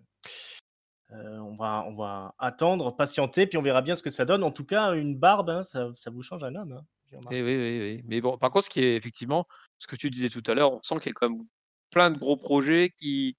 [1.13, 4.43] euh, on, va, on va attendre, patienter, puis on verra bien ce que ça donne.
[4.43, 6.73] En tout cas, une barbe, hein, ça, ça, vous change un homme.
[6.73, 6.85] Hein,
[7.31, 9.47] oui, oui, oui, Mais bon, par contre, ce qui est effectivement,
[9.79, 11.43] ce que tu disais tout à l'heure, on sent qu'il y a quand même
[11.95, 13.37] plein de gros projets qui,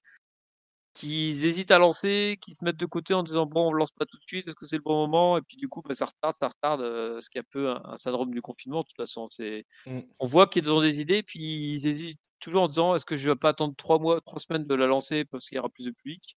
[0.93, 3.91] qui hésitent à lancer, qui se mettent de côté en disant bon, on ne lance
[3.91, 5.37] pas tout de suite, est-ce que c'est le bon moment?
[5.37, 7.69] Et puis du coup, bah, ça retarde, ça retarde, euh, ce qui est un peu
[7.69, 8.81] un, syndrome du confinement.
[8.81, 9.99] De toute façon, c'est, mmh.
[10.19, 13.29] on voit qu'ils ont des idées, puis ils hésitent toujours en disant est-ce que je
[13.29, 15.85] vais pas attendre trois mois, trois semaines de la lancer parce qu'il y aura plus
[15.85, 16.37] de public?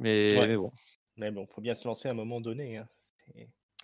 [0.00, 0.72] Mais, bon.
[1.16, 2.76] Mais bon, faut bien se lancer à un moment donné.
[2.76, 2.88] Hein.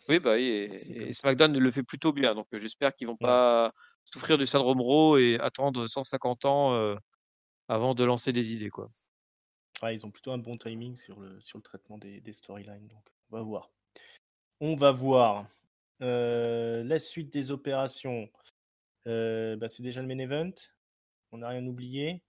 [0.09, 3.73] Oui, bah et, SmackDown le fait plutôt bien, donc j'espère qu'ils vont pas
[4.05, 6.97] souffrir du syndrome Raw et attendre 150 ans
[7.69, 8.91] avant de lancer des idées, quoi.
[9.91, 13.05] ils ont plutôt un bon timing sur le, sur le traitement des, des storylines, donc
[13.31, 13.71] on va voir.
[14.61, 15.47] On va voir.
[16.01, 18.29] la suite des opérations,
[19.07, 20.53] bah, c'est déjà le main event.
[21.33, 22.23] On n'a rien oublié.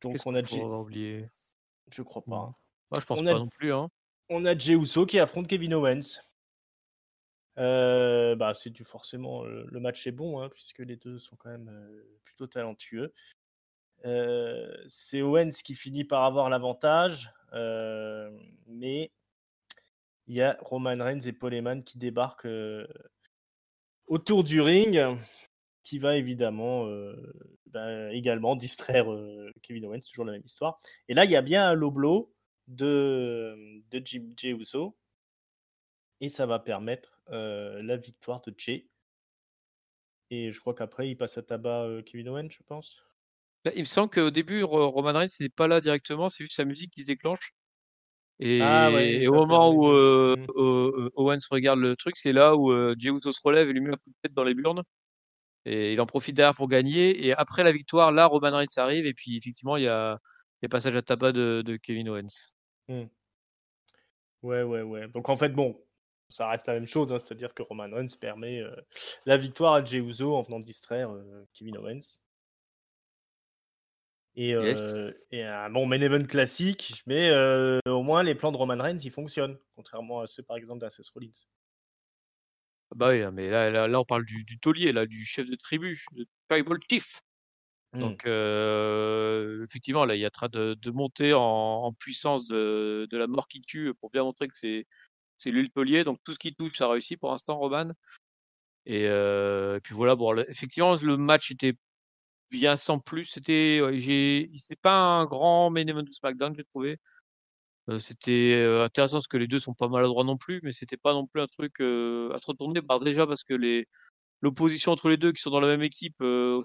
[0.00, 1.28] Donc on a déjà oublié?
[1.92, 2.36] Je crois pas.
[2.36, 2.54] Hein.
[2.90, 3.72] Moi, je pense pas non plus.
[3.72, 3.88] Hein.
[4.28, 6.20] On a Jey Uso qui affronte Kevin Owens.
[7.58, 11.50] Euh, bah, c'est du forcément le match est bon hein, puisque les deux sont quand
[11.50, 13.12] même euh, plutôt talentueux.
[14.04, 17.32] Euh, c'est Owens qui finit par avoir l'avantage,
[18.66, 19.10] mais
[20.28, 22.46] il y a Roman Reigns et Paul qui débarquent
[24.06, 25.02] autour du ring,
[25.82, 26.88] qui va évidemment
[27.66, 29.06] bah, également distraire
[29.62, 30.78] Kevin Owens, toujours la même histoire.
[31.08, 32.32] Et là, il y a bien un low
[32.68, 34.50] de, de Jim J.
[34.50, 34.96] Uso,
[36.20, 38.88] et ça va permettre la victoire de Jay.
[40.30, 43.02] Et je crois qu'après, il passe à tabac Kevin Owens, je pense.
[43.64, 46.64] Bah, il me semble qu'au début, Roman Reigns n'est pas là directement, c'est juste sa
[46.64, 47.54] musique qui se déclenche.
[48.40, 51.10] Et, ah au moment où mmh.
[51.16, 53.96] Owens regarde le truc, c'est là où Jey Uso se relève et lui met un
[53.96, 54.82] coup de tête dans les burnes.
[55.64, 57.26] Et il en profite derrière pour gagner.
[57.26, 59.06] Et après la victoire, là, Roman Reigns arrive.
[59.06, 60.18] Et puis, effectivement, il y a,
[60.62, 62.52] il passage à tabac de, Kevin Owens.
[62.88, 63.02] Mmh.
[64.42, 65.08] Ouais, ouais, ouais.
[65.08, 65.78] Donc, en fait, bon,
[66.28, 67.12] ça reste la même chose.
[67.12, 68.62] Hein, c'est-à-dire que Roman Reigns permet
[69.26, 71.10] la victoire à Jey Uso en venant distraire
[71.54, 72.18] Kevin Owens.
[74.36, 77.30] Et, un bon main event classique, mais
[77.86, 81.10] au moins les plans de Roman Reigns ils fonctionnent, contrairement à ceux par exemple d'Access
[81.10, 81.30] Rollins.
[82.94, 85.56] Bah oui, hein, mais là, là, on parle du, du taulier, là, du chef de
[85.56, 87.20] tribu, de Tribal Chief.
[87.92, 88.00] Mmh.
[88.00, 88.26] Donc,
[89.64, 93.48] effectivement, là, il y a train de, de monter en, puissance de, de, la mort
[93.48, 94.86] qui tue pour bien montrer que c'est,
[95.38, 96.04] c'est lui le taulier.
[96.04, 97.92] Donc, tout ce qui touche, ça réussit pour l'instant, Roman.
[98.86, 99.08] Et,
[99.82, 101.74] puis voilà, bon, effectivement, le match était
[102.50, 103.24] bien sans plus.
[103.24, 106.98] C'était, j'ai, c'est pas un grand main event de SmackDown, j'ai trouvé
[107.98, 111.26] c'était intéressant parce que les deux sont pas maladroits non plus, mais c'était pas non
[111.26, 112.80] plus un truc à se retourner.
[112.82, 113.86] Bah, déjà parce que les
[114.40, 116.16] l'opposition entre les deux qui sont dans la même équipe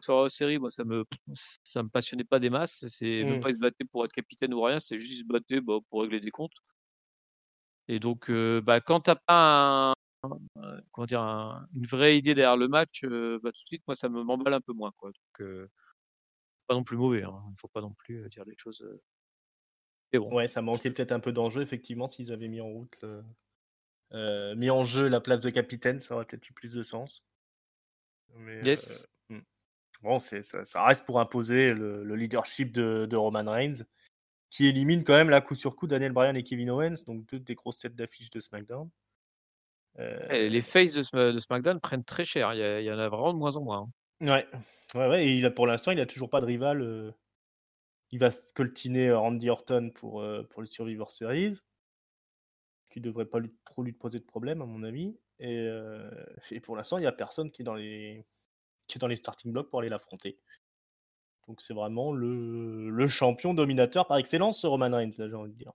[0.02, 1.06] sur la série, moi ça me
[1.64, 2.86] ça me passionnait pas des masses.
[2.90, 3.40] C'est même mmh.
[3.40, 5.78] pas ils se battaient pour être capitaine ou rien, c'est juste ils se battaient bah,
[5.90, 6.58] pour régler des comptes.
[7.88, 9.94] Et donc bah, quand t'as pas
[10.92, 11.22] comment dire
[11.76, 14.62] une vraie idée derrière le match, bah, tout de suite moi ça me m'emballe un
[14.62, 15.12] peu moins quoi.
[15.12, 15.68] Donc
[16.68, 17.44] pas non plus mauvais, hein.
[17.52, 18.86] il faut pas non plus dire les choses
[20.20, 23.04] Ouais, ça manquait peut-être un peu d'enjeu, effectivement, s'ils avaient mis en route,
[24.14, 27.24] euh, mis en jeu la place de capitaine, ça aurait peut-être eu plus de sens.
[28.64, 29.08] yes.
[29.32, 29.42] Euh, hmm.
[30.04, 33.86] Bon, c'est, ça, reste pour imposer le, leadership de, Roman Reigns,
[34.54, 37.40] qui élimine quand même là coup sur coup Daniel Bryan et Kevin Owens, donc deux
[37.40, 38.88] des grosses têtes d'affiche de SmackDown.
[39.98, 43.40] Euh, les faces de, de, SmackDown prennent très cher, il y, en a vraiment de
[43.40, 43.90] moins en moins.
[44.22, 44.28] Hein.
[44.28, 44.48] Ouais,
[44.94, 47.16] ouais, ouais, et il a, pour l'instant, il n'a toujours pas de rival
[48.12, 51.56] il va coltiner Randy Orton pour, pour le Survivor Series,
[52.92, 55.18] qui ne devrait pas trop lui poser de problème, à mon avis.
[55.40, 55.68] Et,
[56.62, 58.24] pour l'instant, il n'y a personne qui est, dans les,
[58.88, 60.38] qui est dans les starting blocks pour aller l'affronter.
[61.48, 65.58] Donc c'est vraiment le, le, champion dominateur par excellence, ce Roman Reigns, j'ai envie de
[65.58, 65.74] dire.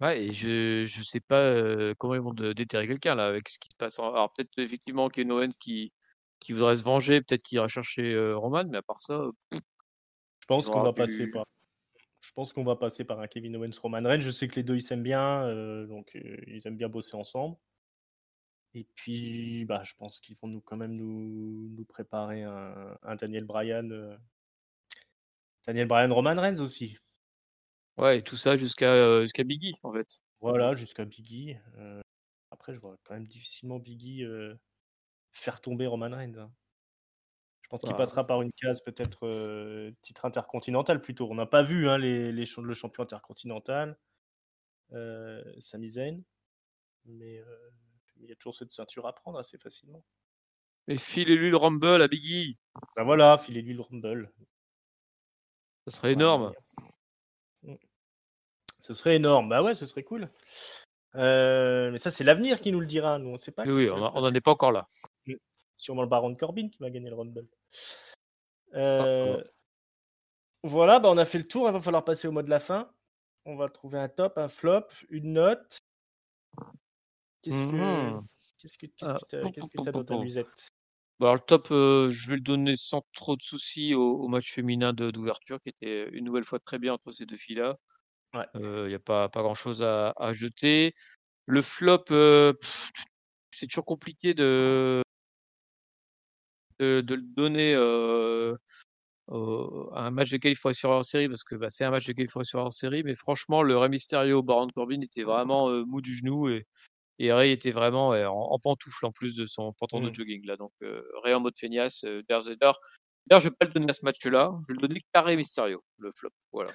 [0.00, 3.68] Ouais, et je ne sais pas comment ils vont déterrer quelqu'un là avec ce qui
[3.70, 3.98] se passe.
[3.98, 5.92] Alors peut-être effectivement qu'il y a Owen qui,
[6.40, 9.30] qui voudrait se venger, peut-être qu'il ira chercher Roman, mais à part ça,
[10.42, 11.46] je pense qu'on va passer par.
[12.20, 14.20] Je pense qu'on va passer par un Kevin Owens Roman Reigns.
[14.20, 17.16] Je sais que les deux ils s'aiment bien, euh, donc euh, ils aiment bien bosser
[17.16, 17.56] ensemble.
[18.74, 23.44] Et puis, bah, je pense qu'ils vont nous quand même nous, nous préparer un, Daniel
[23.44, 24.16] Bryan, euh,
[25.66, 26.96] Daniel Bryan Roman Reigns aussi.
[27.98, 30.22] Ouais, et tout ça jusqu'à jusqu'à Biggie en fait.
[30.40, 31.56] Voilà, jusqu'à Biggie.
[32.50, 34.24] après, je vois quand même difficilement Biggie
[35.32, 36.38] faire tomber Roman Reigns.
[36.38, 36.52] Hein.
[37.62, 41.30] Je pense qu'il passera par une case peut-être euh, titre intercontinental plutôt.
[41.30, 43.98] On n'a pas vu hein, les, les, le champion intercontinental,
[44.92, 46.22] euh, Sami Zayn,
[47.06, 47.70] mais euh,
[48.16, 50.04] il y a toujours cette ceinture à prendre assez facilement.
[50.86, 52.58] Mais filez-lui le Rumble à Biggie.
[52.96, 54.30] Ben voilà, filez-lui le Rumble.
[55.86, 56.52] Ça serait énorme.
[57.62, 57.74] Mm.
[58.80, 59.48] Ce serait énorme.
[59.48, 60.30] Bah ouais, ce serait cool.
[61.14, 63.18] Euh, mais ça, c'est l'avenir qui nous le dira.
[63.18, 63.64] Nous, on sait pas.
[63.64, 64.86] Oui, on n'en est pas encore là.
[65.26, 65.34] Mm.
[65.76, 67.46] Sûrement le baron Corbin qui va gagner le Rumble.
[68.74, 69.50] Euh, ah,
[70.62, 71.68] voilà, bah on a fait le tour.
[71.68, 72.90] Il va falloir passer au mot de la fin.
[73.44, 75.78] On va trouver un top, un flop, une note.
[77.42, 78.26] Qu'est-ce que mmh
[78.58, 80.68] qu'est-ce que qu'est-ce que tu as dans ta musette?
[81.20, 84.92] Bah, alors, le top, je vais le donner sans trop de soucis au, match féminin
[84.92, 87.76] d'ouverture, qui était une nouvelle fois très bien entre ces deux filles-là.
[88.54, 90.94] Il n'y a pas, pas grand-chose à, jeter.
[91.46, 92.04] Le flop,
[93.50, 95.02] c'est toujours compliqué de,
[96.80, 97.74] de, le donner
[99.28, 102.60] à un match de qualification en série, parce que bah, c'est un match de qualification
[102.60, 106.66] en série, mais franchement, le Rey Mysterio Baron Corbin était vraiment mou du genou et,
[107.22, 110.14] et Ray était vraiment en, pantoufle en plus de son pantalon de mmh.
[110.14, 110.56] jogging là.
[110.56, 110.72] Donc
[111.22, 114.52] Ray en mode feignasse, euh, D'ailleurs, je vais pas le donner à ce match-là.
[114.62, 116.30] Je vais le donner carré Mysterio, le flop.
[116.52, 116.72] Voilà.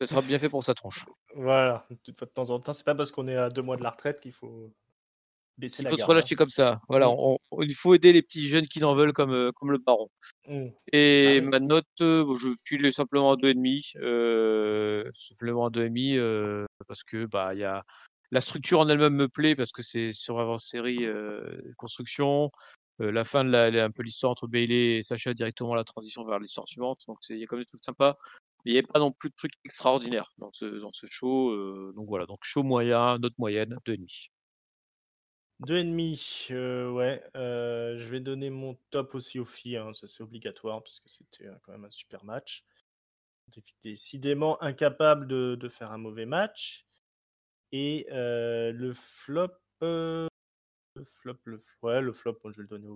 [0.00, 1.06] ça sera bien fait pour sa tronche.
[1.34, 1.84] Voilà.
[1.90, 4.20] De temps en temps, c'est pas parce qu'on est à deux mois de la retraite
[4.20, 4.72] qu'il faut
[5.58, 6.36] baisser il faut se relâcher hein.
[6.36, 6.78] comme ça.
[6.88, 7.08] Voilà.
[7.08, 7.36] Mmh.
[7.62, 10.08] il faut aider les petits jeunes qui n'en veulent comme, euh, comme le baron.
[10.46, 10.66] Mmh.
[10.92, 13.96] Et ma note, euh, je suis simplement à 2,5.
[13.96, 17.82] Euh, simplement à 2,5 parce que bah il y a
[18.34, 21.06] la structure en elle-même me plaît parce que c'est sur avant-série
[21.78, 22.50] construction.
[22.98, 26.40] la fin de la, un peu l'histoire entre Bailey et Sacha directement la transition vers
[26.40, 27.00] l'histoire suivante.
[27.06, 28.16] Donc il y a quand même des trucs sympas.
[28.64, 31.54] Il n'y a pas non plus de trucs extraordinaires dans ce, dans ce show.
[31.92, 34.30] donc voilà, donc show moyen, note moyenne, 2,5.
[35.60, 37.22] 2,5, euh, ouais.
[37.34, 41.46] je vais donner mon top aussi aux filles, hein, ça c'est obligatoire parce que c'était
[41.62, 42.64] quand même un super match.
[43.82, 46.86] Décidément incapable de, de, faire un mauvais match.
[47.76, 49.48] Et le flop,
[49.80, 50.28] le
[51.04, 52.86] flop, le, ouais, le flop, je vais le donner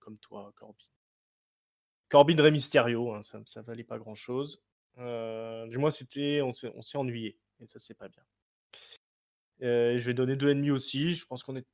[0.00, 0.74] comme toi, Corbin.
[2.08, 4.60] Corbin Rey Mysterio, hein, ça, ça valait pas grand chose.
[4.96, 8.24] du moins, c'était, on s'est ennuyé, et ça, c'est pas bien.
[9.60, 11.14] je vais donner deux ennemis aussi.
[11.14, 11.66] Je pense qu'on est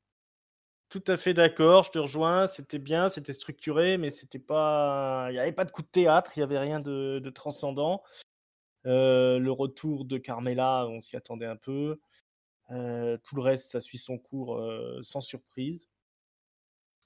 [0.90, 1.85] tout à fait d'accord.
[1.85, 2.46] Je te rejoins.
[2.46, 6.33] C'était bien, c'était structuré, mais c'était pas, il n'y avait pas de coup de théâtre,
[6.37, 8.03] il n'y avait rien de transcendant.
[8.85, 11.99] le retour de Carmela, on s'y attendait un peu
[12.70, 14.62] tout le reste, ça suit son cours
[15.02, 15.88] sans surprise.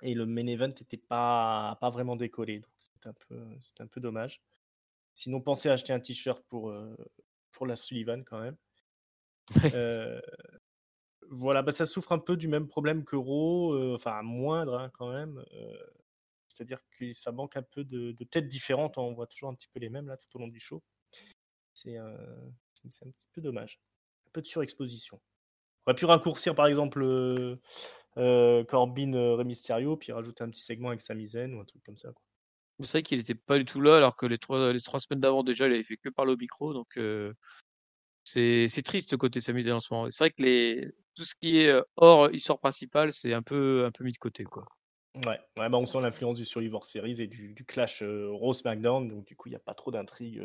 [0.03, 2.61] Et le main event n'était pas, pas vraiment décollé.
[2.61, 3.41] Donc c'est un, peu,
[3.81, 4.43] un peu dommage.
[5.15, 6.75] Sinon, pensez à acheter un t-shirt pour,
[7.53, 8.57] pour la Sullivan quand même.
[11.31, 15.11] voilà, bah, ça souffre un peu du même problème que Raw, enfin moindre hein, quand
[15.11, 15.43] même.
[16.49, 18.99] C'est-à-dire que ça manque un peu de, de, têtes différentes.
[18.99, 20.83] On voit toujours un petit peu les mêmes là tout au long du show.
[21.73, 22.15] C'est un
[22.85, 23.81] petit peu dommage.
[24.27, 25.21] Un peu de surexposition.
[25.87, 27.57] On aurait pu raccourcir par exemple euh,
[28.17, 31.97] euh, Corbin euh, Mysterio, puis rajouter un petit segment avec Zayn ou un truc comme
[31.97, 32.11] ça.
[32.81, 35.21] C'est vrai qu'il n'était pas du tout là, alors que les trois, les trois semaines
[35.21, 36.99] d'avant déjà, il avait fait que par le micro, donc
[38.25, 40.11] c'est triste côté Zayn en ce moment.
[40.11, 43.93] C'est vrai que les, tout ce qui est hors histoire principale, c'est un peu, un
[43.93, 44.43] peu mis de côté.
[44.45, 44.67] Quoi.
[45.15, 49.07] Ouais, ouais bah on sent l'influence du Survivor Series et du, du clash Rose McDown,
[49.07, 50.43] donc du coup, il n'y a pas trop d'intrigue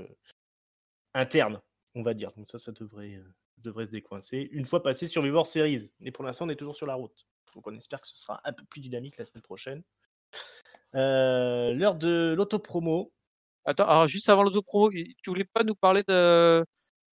[1.16, 1.60] interne,
[1.96, 2.32] on va dire.
[2.38, 3.22] Donc ça, ça devrait,
[3.64, 5.92] devrait se décoincer une fois passé sur Vivor Series.
[6.02, 7.28] Et pour l'instant, on est toujours sur la route.
[7.56, 9.84] Donc on espère que ce sera un peu plus dynamique la semaine prochaine.
[10.96, 13.12] Euh, l'heure de l'autopromo.
[13.66, 16.66] Attends, alors juste avant l'autopromo, tu voulais pas nous parler de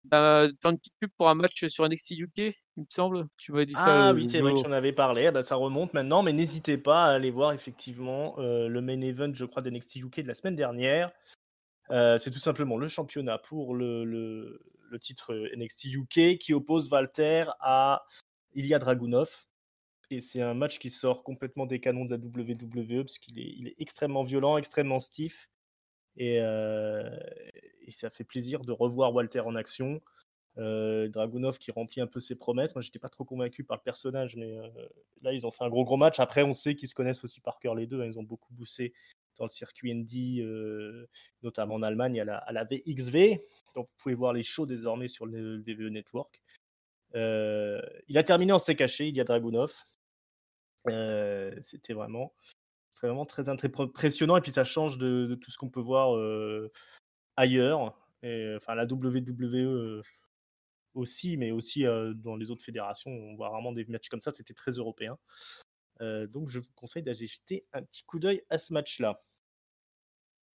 [0.05, 3.27] d'un petite pub pour un match sur NXT UK, il me semble?
[3.39, 4.09] Tu m'avais dit ça.
[4.09, 5.27] Ah oui, c'est vrai que j'en avais parlé.
[5.27, 9.01] Ah bah, ça remonte maintenant, mais n'hésitez pas à aller voir effectivement euh, le main
[9.01, 11.11] event, je crois, d'NXT UK de la semaine dernière.
[11.91, 14.61] Euh, c'est tout simplement le championnat pour le,
[15.01, 18.05] titre euh, NXT UK, qui oppose Walter à
[18.55, 19.47] Ilya Dragunov.
[20.11, 23.55] Et c'est un match qui sort complètement des canons de la WWE, parce qu'il est,
[23.57, 25.51] il est extrêmement violent, extrêmement stiff.
[26.17, 27.19] Et, euh,
[27.91, 30.01] ça fait plaisir de revoir Walter en action.
[30.57, 32.75] Dragunov qui remplit un peu ses promesses.
[32.77, 34.57] Moi, j'étais pas trop convaincu par le personnage, mais
[35.23, 36.21] là, ils ont fait un gros gros match.
[36.21, 38.01] Après, on sait qu'ils se connaissent aussi par cœur les deux.
[38.01, 38.07] Hein.
[38.07, 38.95] Ils ont beaucoup boussé
[39.39, 41.07] dans le circuit Indy, euh,
[41.43, 43.39] notamment en Allemagne, à la, à la, VXV.
[43.75, 46.41] Donc vous pouvez voir les shows désormais sur le VVE Network.
[47.15, 49.73] Euh, il a terminé en s'est caché, il y a Dragunov.
[50.91, 52.35] Euh, c'était vraiment,
[53.01, 56.19] vraiment très impressionnant et puis ça change de, tout ce qu'on peut voir
[57.37, 57.99] ailleurs.
[58.57, 60.03] Enfin, la WWE
[60.95, 64.55] aussi, mais aussi dans les autres fédérations, on voit vraiment des matchs comme ça, c'était
[64.55, 65.19] très européen.
[66.01, 69.21] Euh, donc je vous conseille d'aller jeter un petit coup d'œil à ce match-là.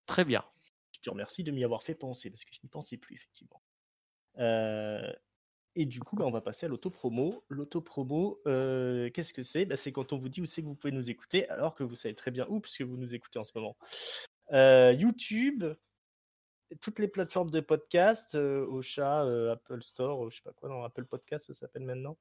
[0.07, 0.45] Très bien.
[0.93, 3.63] Je te remercie de m'y avoir fait penser, parce que je n'y pensais plus, effectivement.
[4.39, 5.13] Euh,
[5.75, 7.45] et du coup, bah, on va passer à l'autopromo.
[7.49, 9.65] L'autopromo, euh, qu'est-ce que c'est?
[9.65, 11.85] Bah, C'est quand on vous dit où c'est que vous pouvez nous écouter, alors que
[11.85, 13.77] vous savez très bien où, puisque vous nous écoutez en ce moment.
[14.51, 15.65] YouTube,
[16.81, 19.21] toutes les plateformes de podcast, au chat,
[19.53, 22.19] Apple Store, je sais pas quoi, dans Apple Podcast, ça s'appelle maintenant.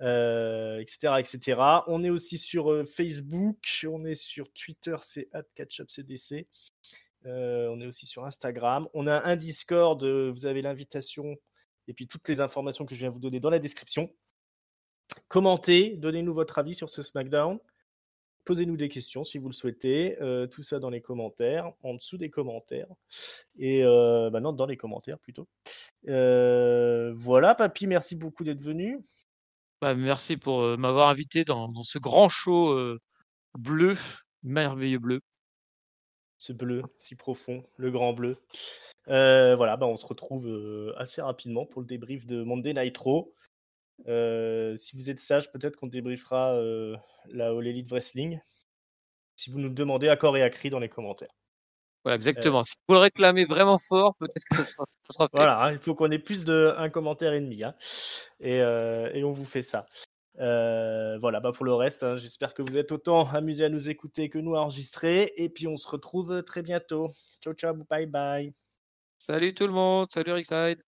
[0.00, 1.60] Etc., etc.
[1.86, 6.46] On est aussi sur Facebook, on est sur Twitter, c'est CatchupCDC.
[7.24, 8.88] on est aussi sur Instagram.
[8.94, 11.36] On a un Discord, vous avez l'invitation
[11.90, 14.10] et puis toutes les informations que je viens vous donner dans la description.
[15.28, 17.58] Commentez, donnez-nous votre avis sur ce SmackDown.
[18.44, 20.16] Posez-nous des questions si vous le souhaitez.
[20.22, 22.86] Euh, tout ça dans les commentaires, en dessous des commentaires.
[23.58, 25.48] Et euh, bah non, dans les commentaires plutôt.
[26.08, 29.00] Euh, voilà, papy, merci beaucoup d'être venu.
[29.80, 32.78] Bah, merci pour m'avoir invité dans, ce grand show
[33.58, 33.96] bleu,
[34.42, 35.20] merveilleux bleu.
[36.38, 38.36] Ce bleu si profond, le grand bleu.
[39.06, 43.34] voilà, bah, on se retrouve assez rapidement pour le débrief de Monday Nitro.
[44.06, 46.60] Si vous êtes sage, peut-être qu'on débriefera
[47.28, 48.38] la All Elite Wrestling.
[49.36, 51.39] Si vous nous demandez à corps et à cri dans les commentaires.
[52.04, 52.62] Voilà, exactement.
[52.64, 54.84] si vous le réclamez vraiment fort, peut-être que ça sera,
[55.28, 55.36] fait.
[55.36, 57.62] Voilà, hein, il faut qu'on ait plus d'un commentaire et demi.
[57.62, 57.74] Hein.
[58.40, 59.86] Et, euh, et, on vous fait ça.
[60.36, 64.30] voilà, bah pour le reste, hein, j'espère que vous êtes autant amusés à nous écouter
[64.30, 65.32] que nous à enregistrer.
[65.36, 67.10] Et puis on se retrouve très bientôt.
[67.42, 68.54] Ciao, ciao, bye bye.
[69.18, 70.82] Salut tout le monde, salut Rickside.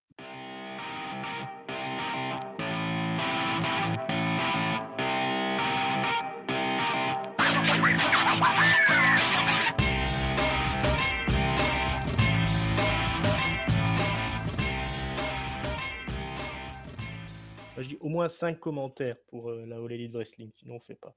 [17.83, 20.95] Je dis au moins 5 commentaires pour euh, la All Elite Wrestling, sinon on fait
[20.95, 21.17] pas.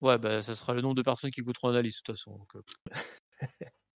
[0.00, 2.46] Ouais, bah, ça sera le nombre de personnes qui écouteront l'analyse de toute façon.
[2.54, 2.62] Euh.